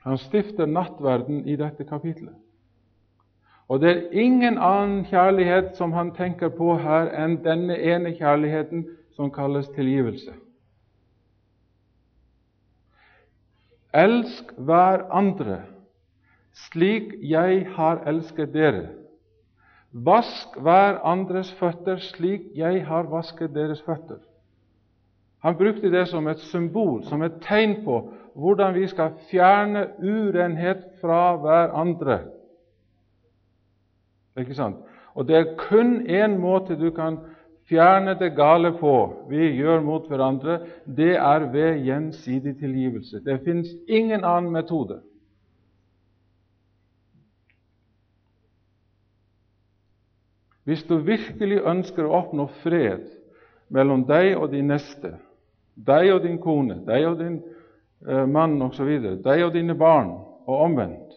[0.04, 2.36] han stifter nattverden i dette kapitlet.
[3.68, 8.86] Og det er ingen annen kjærlighet som han tenker på her enn denne ene kjærligheten
[9.14, 10.34] som kalles tilgivelse.
[13.94, 15.60] Elsk hverandre
[16.70, 18.88] slik jeg har elsket dere.
[19.94, 24.20] Vask hver andres føtter slik jeg har vasket deres føtter.
[25.40, 28.02] Han brukte det som et symbol, som et tegn på
[28.36, 32.20] hvordan vi skal fjerne urenhet fra hverandre.
[34.38, 34.78] Ikke sant?
[35.16, 37.18] Og det er kun én måte du kan
[37.70, 38.94] fjerne det gale på
[39.30, 40.60] vi gjør mot hverandre.
[40.86, 43.24] Det er ved gjensidig tilgivelse.
[43.26, 45.02] Det fins ingen annen metode.
[50.70, 53.08] Hvis du virkelig ønsker å oppnå fred
[53.74, 55.16] mellom deg og din neste,
[55.74, 57.40] deg og din kone, deg og din
[58.06, 58.92] eh, mann osv.,
[59.24, 60.12] deg og dine barn,
[60.46, 61.16] og omvendt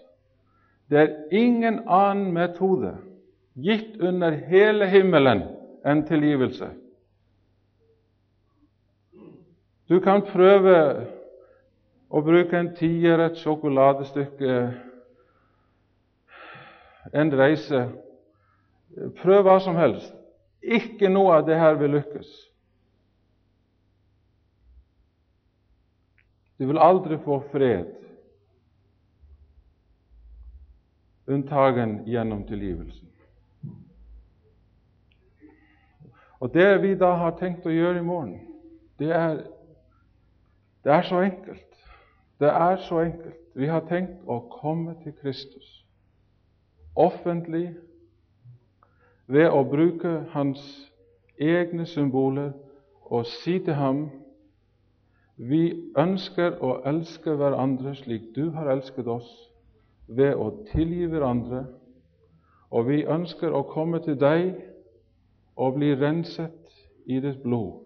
[0.88, 2.94] Det er ingen annen metode
[3.60, 5.42] gitt under hele himmelen
[5.84, 6.70] enn tilgivelse.
[9.88, 10.78] Du kan prøve
[12.08, 14.56] å bruke en tier, et sjokoladestykke,
[17.12, 17.82] en reise
[18.94, 20.14] Prøv hva som helst.
[20.62, 22.30] Ikke noe av det her vil lykkes.
[26.58, 27.88] Du vil aldri få fred
[31.26, 33.08] unntagen gjennom tilgivelsen.
[36.42, 38.40] Og Det vi da har tenkt å gjøre i morgen,
[38.98, 39.44] det er,
[40.84, 41.76] det er så enkelt.
[42.42, 43.38] Det er så enkelt.
[43.54, 45.78] Vi har tenkt å komme til Kristus
[46.98, 47.72] offentlig
[49.32, 50.60] ved å bruke hans
[51.40, 52.52] egne symboler
[53.12, 54.02] og si til ham
[55.36, 55.62] vi
[55.98, 59.30] ønsker å elske hverandre slik du har elsket oss,
[60.06, 61.64] ved å tilgi hverandre,
[62.70, 64.52] og vi ønsker å komme til deg
[65.56, 67.82] og bli renset i ditt blod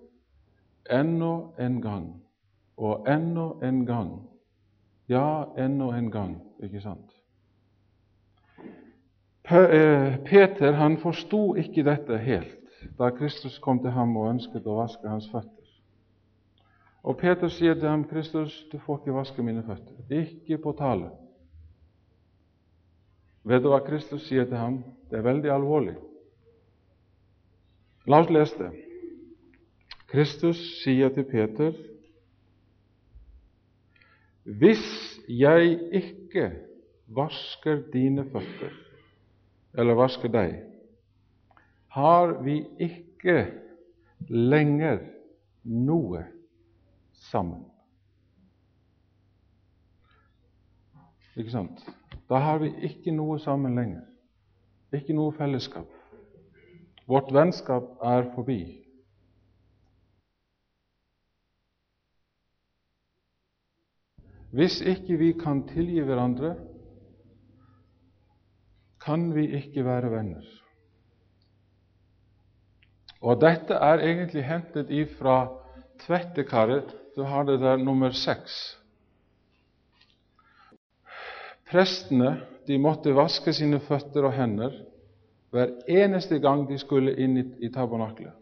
[0.90, 2.06] ennå en gang
[2.76, 4.10] og ennå en gang.
[5.08, 7.15] Ja, ennå en gang, ikke sant?
[9.50, 12.56] Eh, Peter han forsto ikke dette helt
[12.98, 15.68] da Kristus kom til ham og ønsket å vaske hans føtter.
[17.06, 21.10] Og Peter sier til ham, 'Kristus, du får ikke vaske mine føtter.' Ikke på tale.
[23.44, 24.84] Vet du hva Kristus sier til ham?
[25.10, 25.94] Det er veldig alvorlig.
[28.06, 28.72] La oss lese det.
[30.08, 31.72] Kristus sier til Peter,
[34.44, 36.50] 'Hvis jeg ikke
[37.06, 38.85] vasker dine føtter'
[39.76, 40.56] eller vaske deg,
[41.96, 43.36] har vi ikke
[44.28, 45.00] lenger
[45.64, 46.24] noe
[47.28, 47.64] sammen.
[51.36, 51.84] Ikke sant?
[52.28, 54.04] Da har vi ikke noe sammen lenger.
[54.96, 55.88] Ikke noe fellesskap.
[57.06, 58.60] Vårt vennskap er forbi.
[64.56, 66.54] Hvis ikke vi kan tilgi hverandre,
[69.06, 70.46] kan vi ikke være venner.
[73.22, 75.46] Og dette er egentlig hentet ifra
[76.04, 76.90] tvettekaret.
[77.16, 78.76] Du har det der nummer seks.
[81.70, 84.74] Prestene de måtte vaske sine føtter og hender
[85.50, 88.34] hver eneste gang de skulle inn i, i tabernaklet.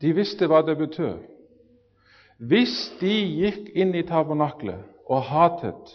[0.00, 1.18] De visste hva det betød.
[2.40, 5.92] Hvis de gikk inn i tabernaklet og hatet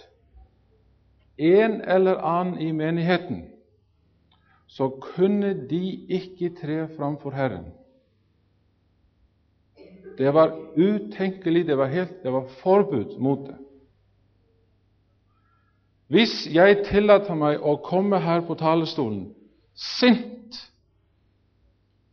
[1.37, 3.43] en eller annen i menigheten,
[4.67, 7.65] så kunne de ikke tre framfor Herren.
[10.17, 13.55] Det var utenkelig, det var, helt, det var forbud mot det.
[16.07, 19.31] Hvis jeg tillater meg å komme her på talerstolen
[19.75, 20.59] sint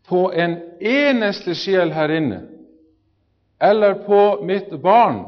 [0.09, 2.41] på en eneste sjel her inne,
[3.63, 5.21] eller på mitt barn,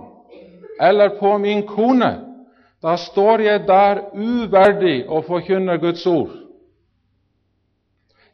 [0.81, 2.24] eller på min kone,
[2.85, 6.35] da står jeg der uverdig og forkynner Guds ord.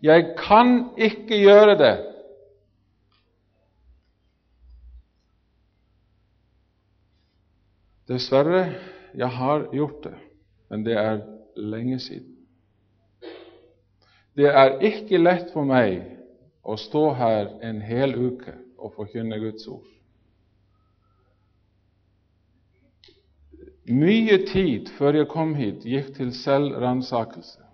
[0.02, 1.96] Jeg kan ikke gjøre det.
[8.08, 8.74] Dessverre,
[9.14, 10.14] jeg har gjort det,
[10.68, 11.20] men det er
[11.56, 12.36] lenge siden.
[14.36, 16.00] Det er ikke lett for meg
[16.66, 19.86] å stå her en hel uke og forkynne Guds ord.
[23.90, 27.64] Mye tid før jeg kom hit, gikk til selvransakelse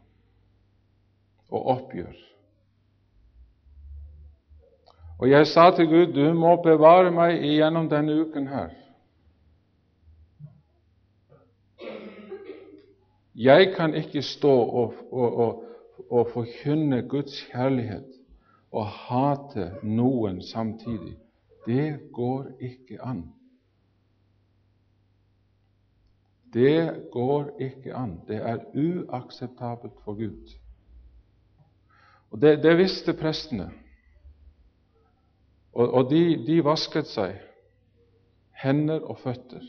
[1.53, 2.17] og oppgjør.
[5.19, 8.73] Og jeg sa til Gud, du må bevare meg igjennom denne uken her.
[13.37, 15.65] Jeg kan ikke stå og, og, og,
[16.11, 18.09] og forkynne Guds kjærlighet
[18.73, 21.17] og hate noen samtidig.
[21.67, 23.27] Det går ikke an.
[26.57, 28.21] Det går ikke an.
[28.29, 30.55] Det er uakseptabelt for Gud.
[32.31, 33.71] Og Det, det visste prestene.
[35.73, 37.37] Og, og de, de, vasket seg,
[38.57, 39.61] hender og føtter,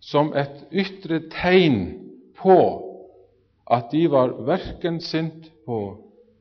[0.00, 1.82] som et ytre tegn
[2.40, 2.56] på
[3.68, 5.78] at de var verken sint på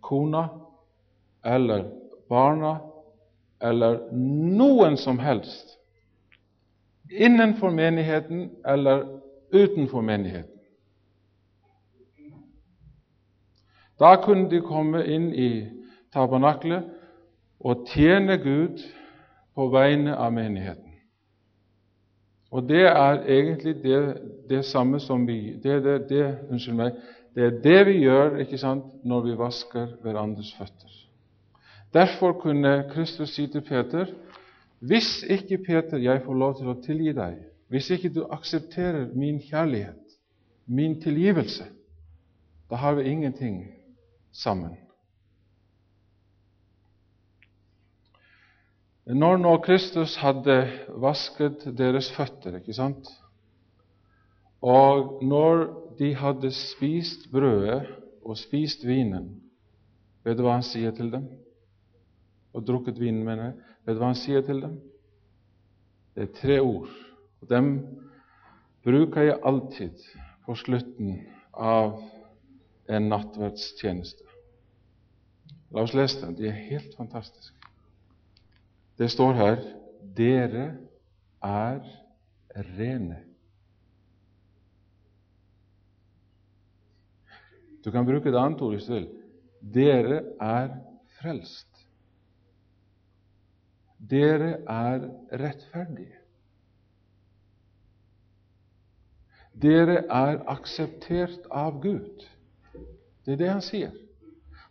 [0.04, 0.48] kona
[1.44, 1.90] eller
[2.32, 2.78] barna
[3.64, 5.76] eller noen som helst
[7.12, 9.06] innenfor menigheten eller
[9.54, 10.60] utenfor menigheten.
[14.00, 15.50] Da kunne de komme inn i
[16.14, 16.90] tabernaklet
[17.60, 18.82] og tjene Gud
[19.56, 20.90] på vegne av menigheten.
[22.54, 24.00] Og det er egentlig det,
[24.50, 26.98] det samme som vi det, det, det, Unnskyld meg.
[27.34, 30.92] Det er det vi gjør ikke sant, når vi vasker hverandres føtter.
[31.94, 34.06] Derfor kunne Kristus si til Peter
[34.84, 37.38] hvis ikke, Peter, jeg får lov til å tilgi deg,
[37.74, 40.18] hvis ikke du aksepterer min kjærlighet,
[40.66, 41.66] min tilgivelse,
[42.70, 43.64] da har vi ingenting
[44.32, 44.76] sammen.
[49.06, 50.58] Når nå Kristus hadde
[51.02, 53.10] vasket deres føtter, ikke sant,
[54.62, 55.66] og når
[55.98, 57.88] de hadde spist brødet
[58.22, 59.32] og spist vinen,
[60.24, 61.26] vet du hva han sier til dem?
[62.54, 63.58] Og drukket vinen, mener jeg.
[63.88, 64.78] Vet du hva han sier til dem?
[66.14, 66.94] Det er tre ord,
[67.44, 67.74] og dem
[68.84, 70.04] bruker jeg alltid
[70.46, 71.18] på slutten
[71.52, 71.98] av
[72.88, 74.24] en nattverdstjeneste.
[75.74, 76.38] La oss lese dem.
[76.38, 77.58] De er helt fantastiske.
[78.98, 79.62] Det står her
[80.16, 80.78] 'Dere
[81.42, 81.84] er
[82.56, 83.24] rene'.
[87.84, 89.10] Du kan bruke et annet ord hvis du vil.
[89.60, 90.78] Dere er
[91.20, 91.88] frelst.
[94.00, 96.23] Dere er rettferdige.
[99.62, 102.26] Dere er akseptert av Gud.
[103.26, 103.92] Det er det han sier.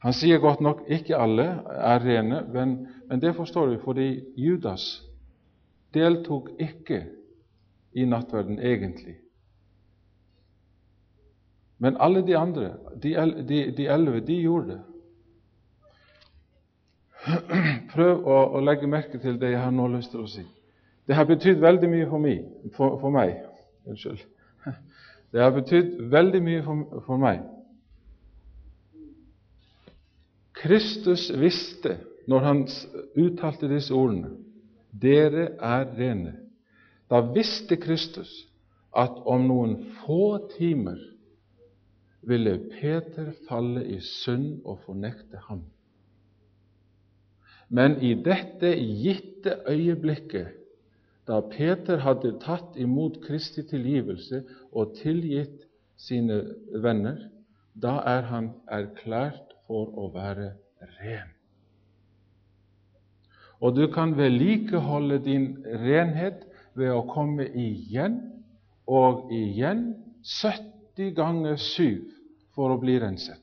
[0.03, 2.77] Han sier godt nok ikke alle er rene, men,
[3.09, 5.03] men det forstår vi fordi Judas
[5.95, 7.05] deltok ikke
[7.93, 9.17] i nattverden egentlig.
[11.79, 13.15] Men alle de andre, de,
[13.87, 14.81] elleve, de gjorde det.
[17.95, 20.45] Prøv å, å, legge merke til det jeg har nå lyst til å si.
[21.07, 22.45] Det har betydd veldig mye for meg.
[22.77, 23.35] For, for meg.
[23.87, 24.23] Unnskyld.
[25.33, 27.43] Det har betydd veldig mye for, for meg.
[30.63, 31.97] Kristus visste,
[32.29, 32.61] når han
[33.19, 34.37] uttalte disse ordene,
[34.93, 36.37] 'Dere er rene',
[37.11, 38.31] da visste Kristus
[38.97, 41.01] at om noen få timer
[42.23, 45.65] ville Peter falle i synd og fornekte ham.
[47.69, 50.62] Men i dette gitte øyeblikket,
[51.27, 56.41] da Peter hadde tatt imot Kristi tilgivelse og tilgitt sine
[56.83, 57.19] venner,
[57.75, 60.53] da er han erklært for å være
[60.99, 61.31] ren.
[63.63, 66.43] Og du kan vedlikeholde din renhet
[66.75, 68.19] ved å komme igjen
[68.91, 69.93] og igjen
[70.27, 72.03] 70 ganger 7
[72.57, 73.39] for å bli renset.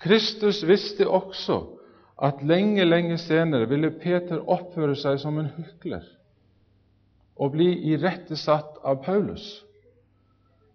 [0.00, 1.73] Kristus visste også
[2.22, 6.04] at lenge, lenge senere ville Peter oppføre seg som en hykler
[7.34, 9.64] og bli irettesatt av Paulus.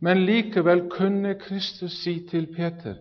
[0.04, 2.96] Men likevel kunne Kristus si til Peter,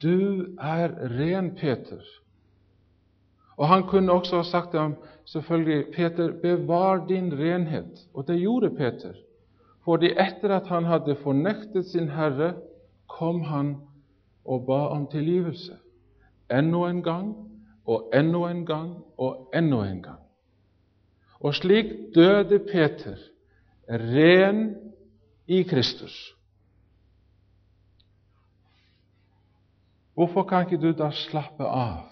[0.00, 2.20] 'Du er ren, Peter'.
[3.56, 8.08] Og Han kunne også ha sagt til ham, selvfølgelig, 'Peter, bevar din renhet'.
[8.14, 9.12] Og det gjorde Peter.
[9.84, 12.54] Fordi etter at han hadde fornektet sin Herre,
[13.08, 13.76] kom han
[14.44, 15.72] og ba om tilgivelse.
[16.50, 17.47] Enda en gang
[17.88, 20.20] og enda en gang og enda en gang.
[21.40, 23.16] Og slik døde Peter,
[23.88, 24.76] ren
[25.46, 26.34] i Kristus.
[30.14, 32.08] Hvorfor kan ikke du da slappe av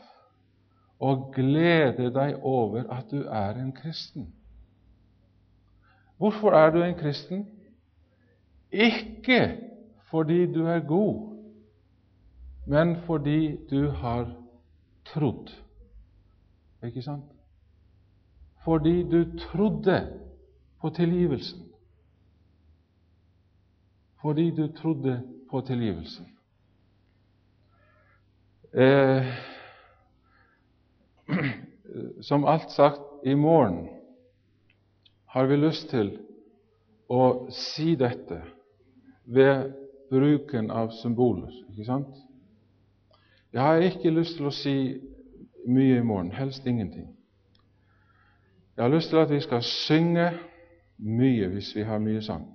[1.03, 4.31] og glede deg over at du er en kristen?
[6.17, 7.45] Hvorfor er du en kristen?
[8.73, 9.59] Ikke
[10.11, 11.37] fordi du er god,
[12.67, 14.33] men fordi du har
[15.05, 15.66] trodd.
[16.87, 17.25] Ikke sant?
[18.65, 20.19] Fordi du trodde
[20.81, 21.63] på tilgivelsen.
[24.23, 26.27] Fordi du trodde på tilgivelsen.
[28.75, 29.27] Eh,
[32.21, 33.89] som alt sagt, i morgen
[35.27, 36.11] har vi lyst til
[37.09, 38.43] å si dette
[39.25, 39.73] ved
[40.11, 41.53] bruken av symboler.
[41.71, 42.15] ikke sant?
[43.53, 44.77] Jeg har ikke lyst til å si
[45.67, 47.09] mye i morgen, helst ingenting.
[48.77, 50.31] Jeg har lyst til at vi skal synge
[50.99, 52.47] mye hvis vi har mye sang.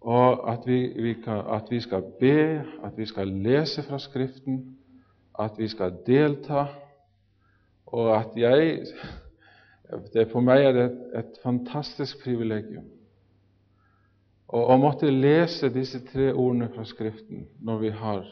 [0.00, 4.76] Og at vi, vi kan, at vi skal be, at vi skal lese fra Skriften,
[5.40, 6.66] at vi skal delta,
[7.86, 8.86] og at jeg
[10.14, 10.84] det For meg er det
[11.14, 12.88] et, fantastisk privilegium
[14.46, 18.22] og å måtte lese disse tre ordene fra Skriften når vi har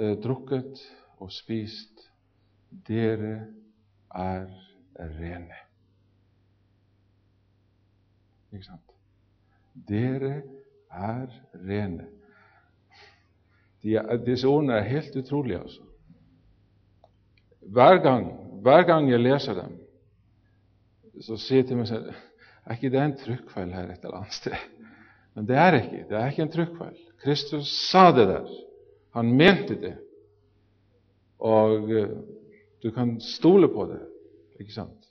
[0.00, 0.80] eh, drukket
[1.20, 2.06] og spist.
[2.88, 3.46] Dere
[4.14, 4.48] er
[4.98, 5.60] rene.
[8.52, 8.94] Ikke sant?
[9.88, 10.42] Dere
[10.90, 12.08] er rene.
[13.82, 15.82] De disse ordene er helt utrolige, altså.
[17.74, 18.28] Hver gang,
[18.62, 19.74] hver gang jeg leser dem,
[21.20, 22.12] så sier jeg til meg selv
[22.64, 24.56] er ikke det en trykkfeil her et eller annet sted?
[25.34, 26.04] Men det er ikke.
[26.08, 26.94] Det er ikke en trykkfeil.
[27.20, 28.46] Kristus sa det der.
[29.16, 29.94] Han mente det.
[31.38, 31.90] Og
[32.84, 34.00] du kan stole på det,
[34.60, 35.06] ikke sant?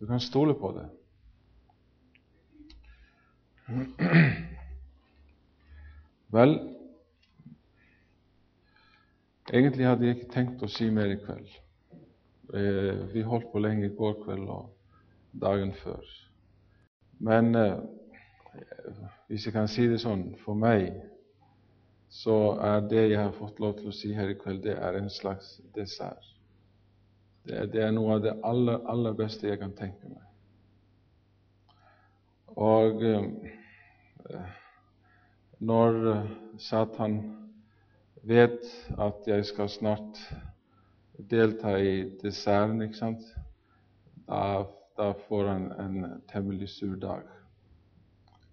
[0.00, 0.86] Du kan stole på det.
[6.32, 6.54] Vel,
[9.52, 11.52] egentlig hadde jeg ikke tenkt å si mer i kveld.
[12.56, 14.72] Eh, vi holdt på lenge i går kveld og
[15.44, 16.00] dagen før.
[17.20, 17.76] Men eh,
[19.28, 20.94] hvis jeg kan si det sånn, for meg
[22.08, 24.96] så er det jeg har fått lov til å si her i kveld, det er
[24.96, 26.37] en slags dessert.
[27.48, 30.24] Det det er noe av det aller, aller beste jeg kan tenke meg.
[32.58, 34.42] Og eh,
[35.58, 36.30] når eh,
[36.60, 37.16] Satan
[38.28, 38.66] vet
[38.98, 40.20] at jeg skal snart
[41.30, 43.24] delta i desserten, ikke sant,
[44.28, 44.66] da,
[44.98, 47.24] da får han en temmelig sur dag.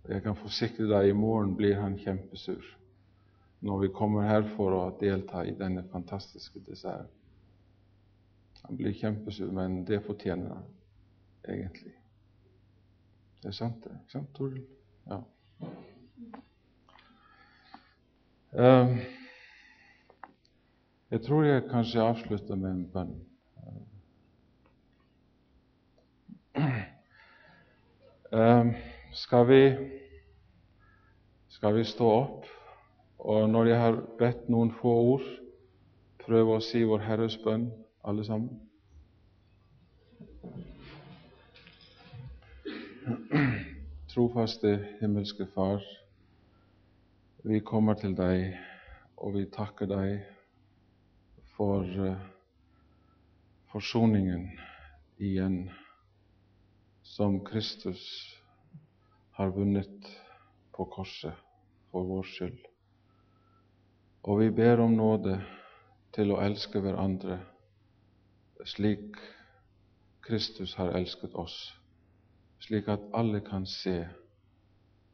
[0.08, 2.64] Jeg kan forsikre deg, i morgen blir han kjempesur
[3.66, 7.10] når vi kommer her for å delta i denne fantastiske desserten.
[8.68, 10.64] Han blir kjempesur, men det fortjener han
[11.50, 11.94] egentlig.
[13.42, 13.92] Det er sant, det.
[13.94, 14.64] Ikke sant, Toril?
[15.06, 15.20] Ja.
[18.56, 18.98] Um,
[21.12, 23.16] jeg tror jeg kanskje avslutter med en bønn.
[28.32, 28.74] Um,
[29.14, 29.62] skal, vi,
[31.48, 32.50] skal vi stå opp,
[33.20, 35.28] og når jeg har bedt noen få ord,
[36.26, 37.70] prøve å si Vår Herres bønn,
[38.06, 38.60] alle sammen?
[44.08, 45.82] Trofaste himmelske Far,
[47.44, 48.54] vi kommer til deg,
[49.18, 50.22] og vi takker deg
[51.56, 52.22] for uh,
[53.74, 54.52] forsoningen
[55.18, 55.58] igjen
[57.06, 58.06] som Kristus
[59.40, 60.12] har vunnet
[60.76, 61.34] på korset
[61.90, 62.62] for vår skyld.
[64.30, 65.40] Og vi ber om nåde
[66.16, 67.42] til å elske hverandre
[68.64, 69.18] slik
[70.26, 71.58] Kristus har elsket oss,
[72.60, 74.00] slik at alle kan se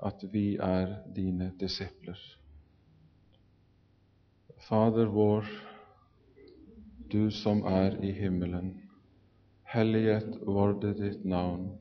[0.01, 2.17] at vi er dine disipler.
[4.67, 5.45] Fader vår,
[7.11, 8.71] du som er i himmelen.
[9.63, 11.71] Helliget vorde ditt navn.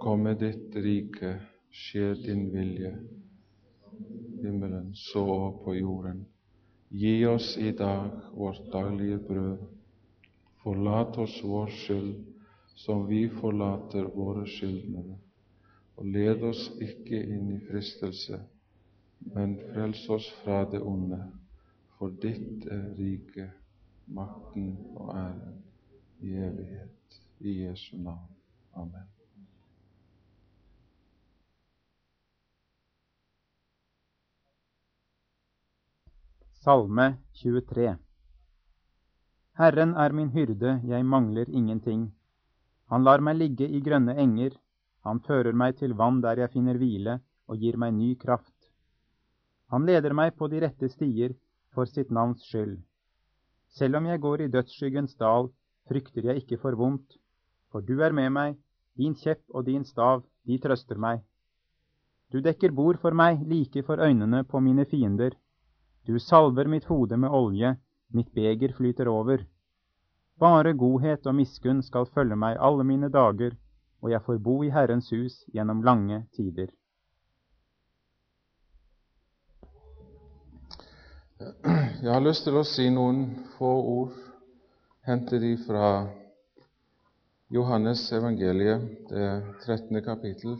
[0.00, 1.34] Komme ditt rike,
[1.70, 2.92] skjer din vilje.
[4.42, 5.24] Himmelen så
[5.64, 6.24] på jorden.
[6.90, 9.79] Gi oss i dag vårt daglige brød.
[10.62, 12.26] Forlat oss vår skyld,
[12.74, 15.16] som vi forlater våre skyldnere.
[15.96, 18.40] Og led oss ikke inn i fristelse,
[19.34, 21.20] men frels oss fra det onde.
[21.96, 23.56] For ditt er riket,
[24.08, 25.62] makten og æren
[26.20, 27.20] i evighet.
[27.40, 28.28] I Jesu navn.
[28.76, 29.08] Amen.
[36.60, 37.96] Salme 23
[39.60, 42.06] Herren er min hyrde, jeg mangler ingenting.
[42.88, 44.54] Han lar meg ligge i grønne enger,
[45.04, 48.56] han fører meg til vann der jeg finner hvile, og gir meg ny kraft.
[49.68, 51.34] Han leder meg på de rette stier
[51.74, 52.78] for sitt navns skyld.
[53.68, 55.50] Selv om jeg går i dødsskyggens dal,
[55.92, 57.18] frykter jeg ikke for vondt,
[57.70, 58.56] for du er med meg,
[58.96, 61.20] Din kjepp og din stav, de trøster meg.
[62.32, 65.36] Du dekker bord for meg like for øynene på mine fiender.
[66.06, 67.76] Du salver mitt hode med olje,
[68.14, 69.44] mitt beger flyter over.
[70.40, 73.56] Bare godhet og miskunn skal følge meg alle mine dager,
[74.00, 76.72] og jeg får bo i Herrens hus gjennom lange tider.
[81.40, 83.22] Jeg har lyst til å si noen
[83.56, 84.16] få ord,
[85.08, 86.08] hente de fra
[87.52, 89.28] Johannes evangeliet, det
[89.64, 90.02] 13.
[90.04, 90.58] kapittel.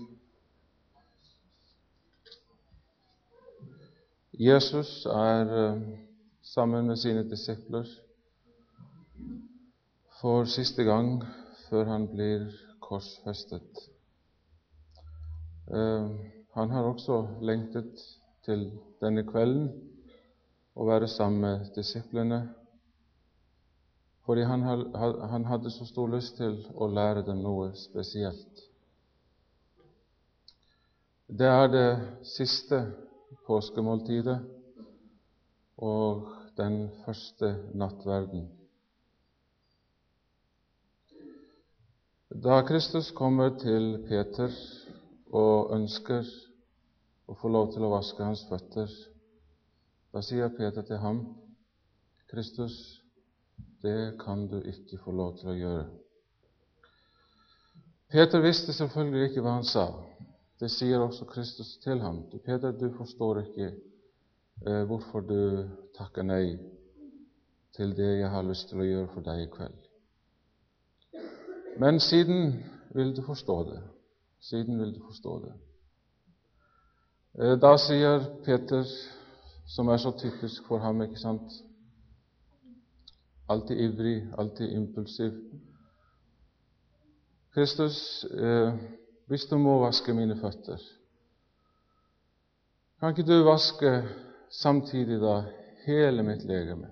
[4.40, 5.82] Jesus er eh,
[6.54, 7.86] sammen med sine disipler
[10.20, 11.20] for siste gang
[11.68, 12.48] før han blir
[12.82, 13.84] korsfestet.
[15.70, 16.08] Eh,
[16.54, 18.02] han har også lengtet
[18.44, 18.64] til
[19.00, 19.68] denne kvelden
[20.74, 22.40] å være sammen med disiplene,
[24.26, 24.66] fordi han,
[25.30, 28.66] han hadde så stor lyst til å lære dem noe spesielt.
[31.30, 31.88] Det er det
[32.26, 32.82] siste
[33.46, 34.40] påskemåltidet
[35.78, 38.48] og den første nattverden.
[42.30, 44.50] Da Kristus kommer til Peter
[45.32, 46.26] og ønsker
[47.26, 48.90] å få lov til å vaske hans føtter,
[50.10, 51.24] da sier Peter til ham,
[52.30, 53.02] 'Kristus,
[53.82, 55.90] det kan du ikke få lov til å gjøre.'
[58.10, 59.84] Peter visste selvfølgelig ikke hva han sa.
[60.60, 62.24] Det sier også Kristus til ham.
[62.44, 63.68] Peter, du forstår ikke
[64.66, 65.68] eh, hvorfor du
[66.00, 66.56] takker nei
[67.76, 69.80] til det jeg har lyst til å gjøre for deg i kveld.
[71.80, 72.54] Men siden
[72.96, 73.80] vil du forstå det.
[74.40, 75.52] Siden vil du forstå det.
[77.38, 78.84] Eh, da sier Peter,
[79.68, 81.60] som er så typisk for ham, ikke sant
[83.50, 85.32] Alltid ivrig, alltid impulsiv.
[87.54, 88.76] Kristus, eh,
[89.26, 90.78] hvis du må vaske mine føtter,
[93.00, 93.90] kan ikke du vaske
[94.50, 95.40] samtidig da
[95.86, 96.90] hele mitt legeme?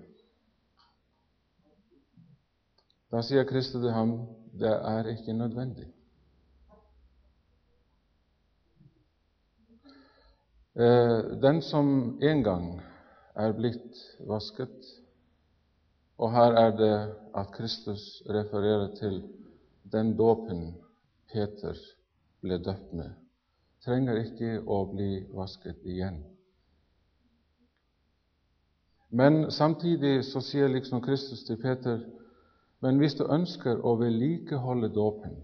[3.09, 4.11] Da sier Kristus til ham,
[4.59, 5.87] det er ikke nødvendig.
[10.79, 12.67] Eh, den som en gang
[13.35, 14.85] er blitt vasket,
[16.17, 16.93] og her er det
[17.35, 19.23] at Kristus refererer til
[19.91, 20.75] den dåpen
[21.33, 21.75] Peter
[22.41, 23.09] ble døpt med,
[23.85, 26.21] trenger ikke å bli vasket igjen.
[29.09, 32.01] Men samtidig så sier liksom Kristus til Peter
[32.79, 35.35] men hvis du ønsker å vedlikeholde dåpen,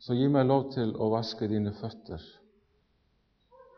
[0.00, 2.22] så gi meg lov til å vaske dine føtter.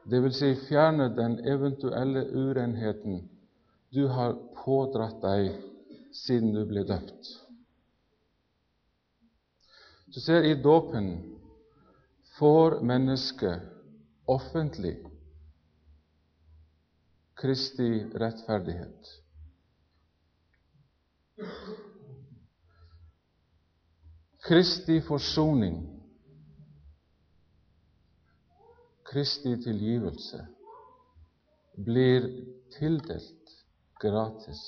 [0.09, 3.21] Det vil si fjerne den eventuelle urenheten
[3.93, 5.51] du har pådratt deg
[6.17, 7.35] siden du ble døpt.
[10.13, 11.15] Du ser, i dåpen
[12.39, 13.69] får mennesket
[14.29, 14.97] offentlig
[17.43, 19.09] Kristi rettferdighet.
[24.47, 25.81] Kristi forsoning,
[29.11, 30.47] Kristi tilgivelse,
[31.75, 32.29] blir
[32.79, 33.57] tildelt
[34.01, 34.63] gratis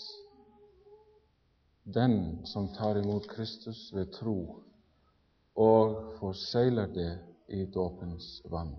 [1.84, 4.38] den som tar imot Kristus ved tro
[5.54, 7.12] og forsegler det
[7.48, 8.74] i dåpens vann.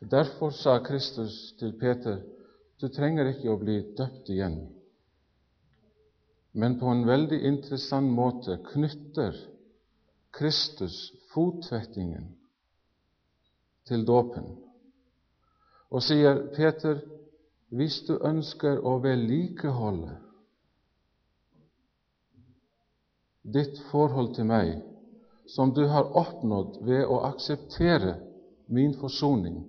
[0.00, 2.20] Derfor sa Kristus til Peter,
[2.80, 4.58] du trenger ikke å bli døpt igjen.
[6.54, 9.38] Men på en veldig interessant måte knytter
[10.34, 12.28] Kristus fotvettingen
[13.88, 14.52] til dåpen
[15.94, 16.98] og sier, Peter,
[17.74, 20.16] hvis du ønsker å vedlikeholde
[23.54, 24.72] ditt forhold til meg,
[25.46, 28.16] som du har oppnådd ved å akseptere
[28.72, 29.60] min forsoning,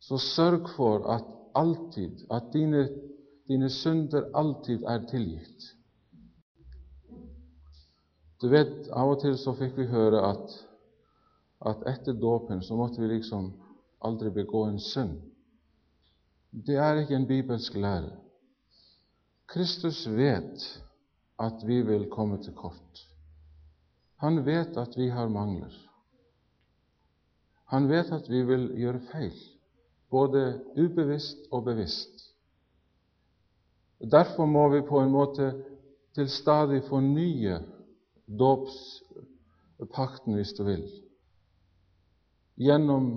[0.00, 1.24] så sørg for at
[1.54, 2.88] alltid, at dine,
[3.48, 5.72] dine synder alltid er tilgitt.
[8.42, 10.52] Du vet, Av og til så fikk vi høre at,
[11.66, 13.50] at etter dåpen så måtte vi liksom
[14.06, 15.16] aldri begå en synd.
[16.52, 18.14] Det er ikke en bibelsk lære.
[19.48, 20.64] Kristus vet
[21.40, 23.04] at vi vil komme til kort.
[24.22, 25.74] Han vet at vi har mangler.
[27.72, 29.36] Han vet at vi vil gjøre feil,
[30.10, 32.24] både ubevisst og bevisst.
[33.98, 35.50] Derfor må vi på en måte
[36.14, 37.58] til stadig fornye
[38.38, 40.84] dåpspakten, hvis du vil,
[42.58, 43.10] gjennom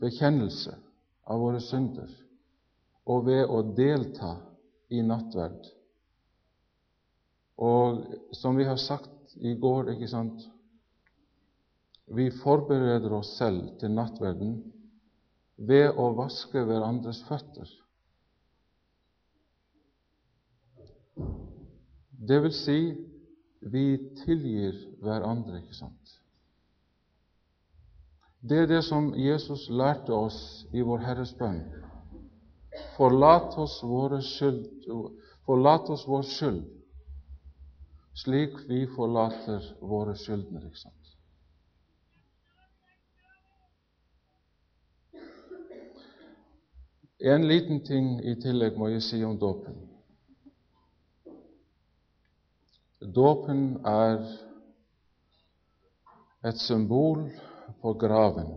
[0.00, 0.74] bekjennelse
[1.28, 2.10] av våre synder
[3.08, 4.36] og ved å delta
[4.90, 5.66] i nattverd
[7.58, 8.04] Og
[8.36, 10.44] som vi har sagt i går, ikke sant
[12.14, 14.54] Vi forbereder oss selv til nattverden
[15.58, 17.68] ved å vaske hverandres føtter.
[22.28, 22.78] Det vil si,
[23.60, 23.84] vi
[24.22, 26.14] tilgir hverandre, ikke sant?
[28.40, 31.58] Det er det som Jesus lærte oss i vår Herres bønn.
[32.94, 34.62] Forlat oss, skyld,
[35.46, 36.62] forlat oss vår skyld,
[38.14, 40.70] slik vi forlater våre skyldnere.
[40.70, 40.97] Ikke sant?
[47.20, 49.74] En liten ting i tillegg må jeg si om dåpen.
[53.02, 54.20] Dåpen er
[56.46, 57.24] et symbol
[57.82, 58.52] på graven.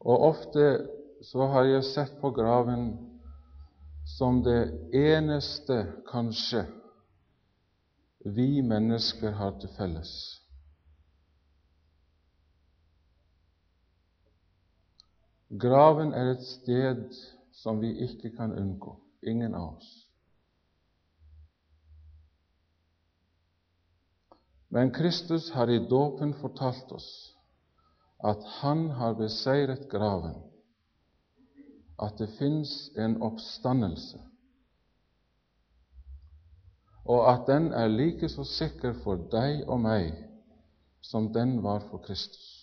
[0.00, 0.66] Og ofte
[1.22, 2.90] så har jeg sett på graven
[4.18, 6.64] som det eneste, kanskje,
[8.24, 10.37] vi mennesker har til felles.
[15.48, 17.06] Graven er et sted
[17.56, 18.92] som vi ikke kan unngå,
[19.22, 19.88] ingen av oss.
[24.68, 27.08] Men Kristus har i dåpen fortalt oss
[28.20, 30.36] at han har beseiret graven,
[32.02, 34.20] at det fins en oppstandelse,
[37.08, 40.12] og at den er like så sikker for deg og meg
[41.00, 42.57] som den var for Kristus.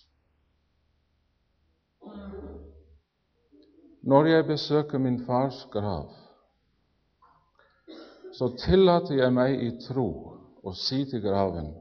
[4.06, 6.12] Når jeg besøker min fars grav,
[8.36, 10.06] så tillater jeg meg i tro
[10.62, 11.72] å si til graven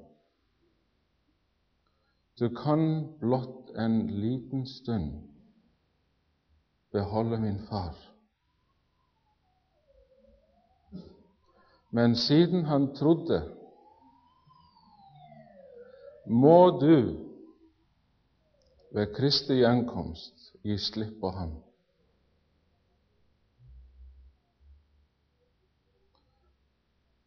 [2.39, 2.82] du kan
[3.19, 5.13] blott en liten stund
[6.91, 7.95] beholde min far.
[11.91, 13.39] Men siden han trodde,
[16.26, 16.97] må du
[18.91, 21.55] ved Kristi gjenkomst gi slipp på ham.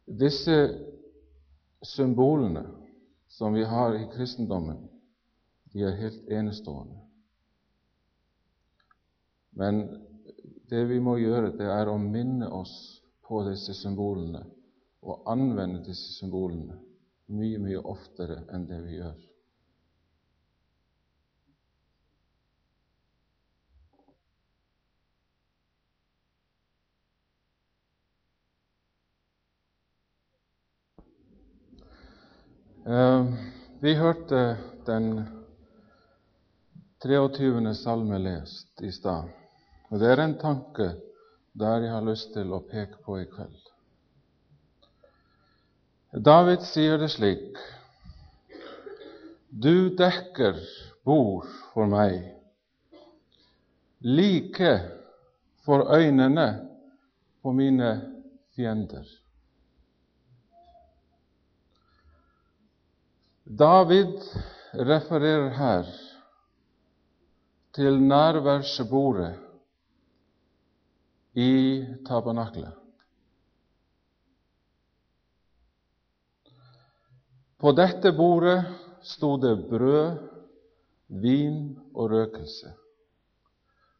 [0.09, 0.55] Disse
[1.85, 2.65] symbolene
[3.29, 4.87] som vi har i kristendommen,
[5.69, 6.97] de er helt enestående.
[9.53, 9.83] Men
[10.69, 12.73] det vi må gjøre, det er å minne oss
[13.27, 14.41] på disse symbolene
[15.05, 16.79] og anvende disse symbolene
[17.29, 19.28] mye, mye oftere enn det vi gjør.
[33.79, 35.25] Vi hørte den
[37.03, 37.75] 23.
[37.75, 39.29] salme lest i stad.
[39.89, 40.93] Og Det er en tanke
[41.59, 43.59] der jeg har lyst til å peke på i kveld.
[46.25, 47.57] David sier det slik
[49.49, 50.55] Du dekker
[51.05, 52.21] bord for meg,
[54.01, 54.73] like
[55.65, 56.47] for øynene
[57.43, 57.91] på mine
[58.55, 59.18] fiender.
[63.49, 64.21] David
[64.73, 65.85] refererer her
[67.73, 69.39] til nærværsbordet
[71.33, 72.73] i tabernaklet.
[77.59, 78.65] På dette bordet
[79.01, 80.17] sto det brød,
[81.07, 82.73] vin og røkelse,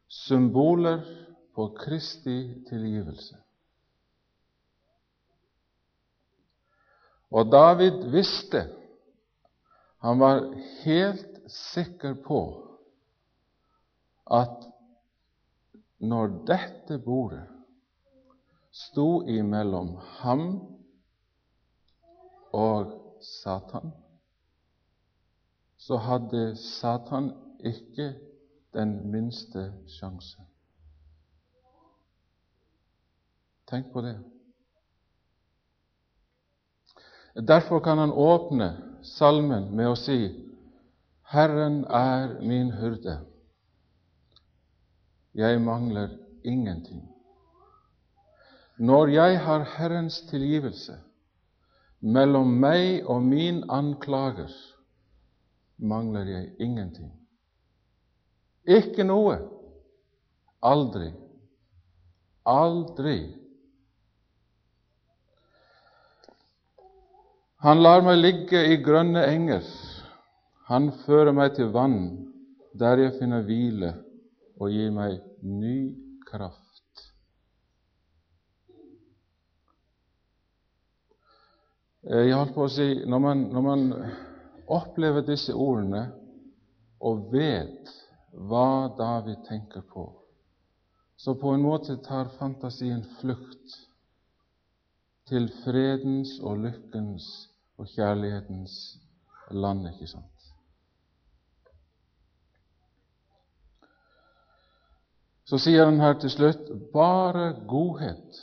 [0.08, 1.02] symboler
[1.54, 3.36] på Kristi tilgivelse.
[7.30, 8.79] Og David visste,
[10.00, 12.40] han var helt sikker på
[14.30, 14.64] at
[15.98, 17.44] når dette bordet
[18.72, 20.44] sto imellom ham
[22.56, 23.92] og Satan,
[25.76, 28.14] så hadde Satan ikke
[28.72, 30.40] den minste sjanse.
[33.68, 34.16] Tenk på det.
[37.36, 40.18] Derfor kan han åpne salmen med å si
[41.30, 43.20] Herren er min hyrde.
[45.34, 47.04] Jeg mangler ingenting.
[48.80, 50.96] Når jeg har Herrens tilgivelse
[52.00, 54.50] mellom meg og min anklager,
[55.76, 57.12] mangler jeg ingenting.
[58.64, 59.36] Ikke noe.
[60.64, 61.10] Aldri.
[62.48, 63.18] Aldri.
[67.60, 69.66] Han lar meg ligge i grønne enger.
[70.70, 71.98] Han fører meg til vann,
[72.72, 73.90] der jeg finner hvile,
[74.56, 75.74] og gir meg ny
[76.24, 77.02] kraft.
[82.08, 83.84] Eh, jeg holdt på å si når man, når man
[84.80, 86.06] opplever disse ordene
[87.04, 87.92] og vet
[88.48, 90.06] hva David tenker på,
[91.20, 93.76] så på en måte tar fantasien flukt
[95.28, 97.49] til fredens og lykkens
[97.80, 98.74] og kjærlighetens
[99.50, 100.48] land, ikke sant?
[105.48, 108.42] Så sier han her til slutt bare godhet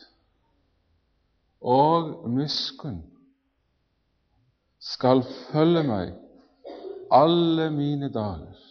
[1.62, 3.04] og miskunn
[4.84, 6.12] skal følge meg
[7.14, 8.66] alle mine dager.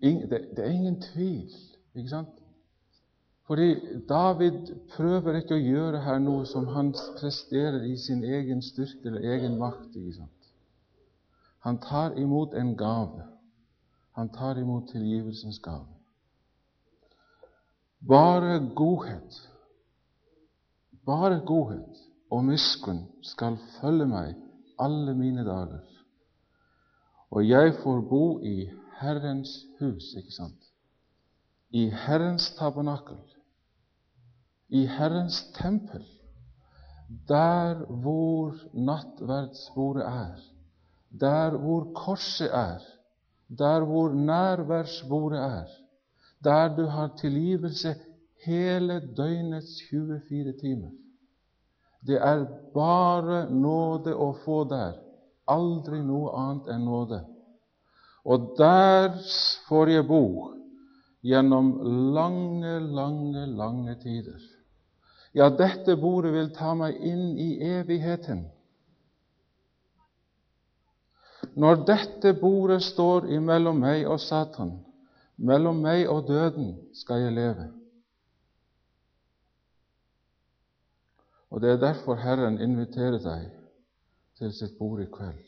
[0.00, 1.52] Det, er ingen tvil,
[1.94, 2.37] ikke sant?
[3.48, 3.68] Fordi
[4.08, 9.24] David prøver ikke å gjøre her noe som han presterer i sin egen styrke eller
[9.24, 9.94] egen makt.
[9.96, 10.50] ikke sant?
[11.64, 13.24] Han tar imot en gave.
[14.20, 15.88] Han tar imot tilgivelsens gave.
[18.08, 19.40] Bare godhet,
[21.06, 24.36] bare godhet og miskunn skal følge meg
[24.78, 25.82] alle mine dager.
[27.30, 28.68] Og jeg får bo i
[29.00, 30.70] Herrens hus, ikke sant?
[31.70, 33.18] I Herrens tabernakel,
[34.68, 36.04] i Herrens tempel,
[37.28, 40.40] der hvor nattverdsbordet er,
[41.20, 42.78] der hvor korset er,
[43.58, 45.64] der hvor nærværsbordet er,
[46.44, 47.94] der du har tilgivelse
[48.44, 50.90] hele døgnets 24 timer.
[52.06, 52.44] Det er
[52.74, 55.00] bare nåde å få der,
[55.48, 57.18] aldri noe annet enn nåde.
[58.28, 59.16] Og der
[59.68, 60.22] får jeg bo
[61.24, 61.72] gjennom
[62.14, 64.57] lange, lange, lange tider.
[65.38, 68.40] Ja, dette bordet vil ta meg inn i evigheten.
[71.54, 74.72] Når dette bordet står imellom meg og Satan,
[75.36, 77.68] mellom meg og døden, skal jeg leve.
[81.50, 83.46] Og Det er derfor Herren inviterer deg
[84.38, 85.46] til sitt bord i kveld.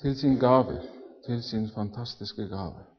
[0.00, 0.80] Til sin gave,
[1.26, 2.93] til sin fantastiske gave.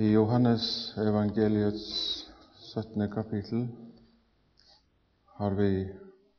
[0.00, 2.26] I Johannes evangeliets
[2.72, 3.10] 17.
[3.12, 3.68] kapittel
[5.26, 5.88] har vi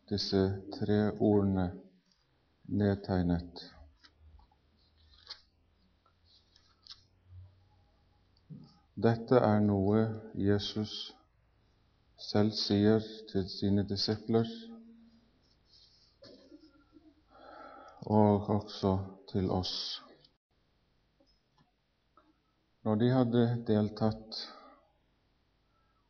[0.09, 0.41] disse
[0.79, 1.67] tre ordene
[2.65, 3.61] nedtegnet.
[9.07, 10.03] Dette er noe
[10.49, 10.97] Jesus
[12.31, 14.49] selv sier til sine disipler,
[18.21, 18.97] og også
[19.35, 19.75] til oss.
[22.81, 24.37] Når de hadde deltatt,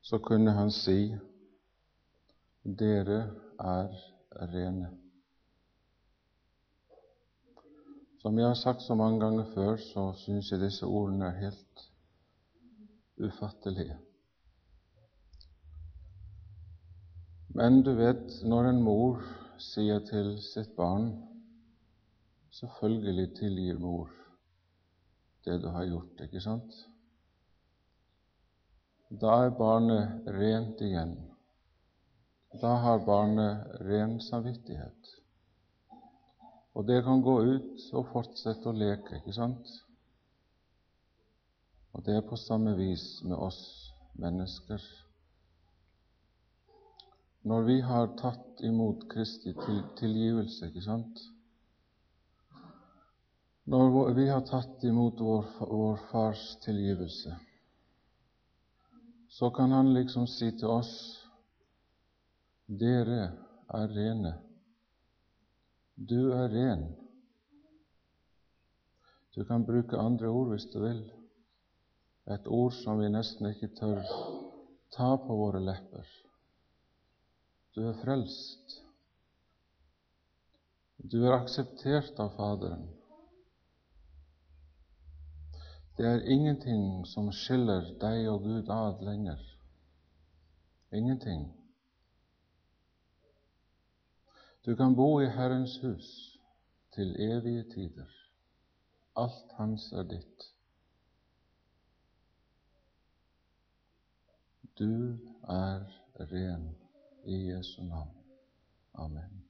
[0.01, 1.11] så kunne han si,
[2.63, 3.17] dere
[3.59, 3.97] er
[4.53, 4.91] rene.
[8.21, 11.83] Som jeg har sagt så mange ganger før, så syns jeg disse ordene er helt
[13.19, 13.97] ufattelige.
[17.51, 19.19] Men du vet, når en mor
[19.59, 21.11] sier til sitt barn
[22.51, 24.20] Selvfølgelig tilgir mor
[25.45, 26.77] det du har gjort, ikke sant?
[29.21, 31.17] Da er barnet rent igjen.
[32.61, 35.11] Da har barnet ren samvittighet.
[36.73, 39.71] Og det kan gå ut og fortsette å leke, ikke sant?
[41.91, 43.61] Og det er på samme vis med oss
[44.19, 44.79] mennesker.
[47.43, 49.51] Når vi har tatt imot Kristi
[49.99, 51.23] tilgivelse, ikke sant?
[53.71, 57.35] Når vi har tatt imot vår, vår Fars tilgivelse,
[59.29, 60.91] så kan Han liksom si til oss
[62.67, 63.29] dere
[63.79, 64.33] er rene.
[65.95, 66.85] Du er ren.
[69.35, 71.03] Du kan bruke andre ord hvis du vil,
[72.27, 74.03] et ord som vi nesten ikke tør
[74.91, 76.07] ta på våre lepper.
[77.71, 78.81] Du er frelst.
[80.97, 82.89] Du er akseptert av Faderen.
[86.01, 89.41] Det er ingenting som skiller deg og Gud ad lenger.
[90.91, 91.43] Ingenting.
[94.65, 96.07] Du kan bo i Herrens hus
[96.95, 98.09] til evige tider.
[99.15, 100.47] Alt hans er ditt.
[104.79, 105.85] Du er
[106.33, 106.65] ren
[107.25, 108.17] i Jesu navn.
[108.93, 109.40] Amen.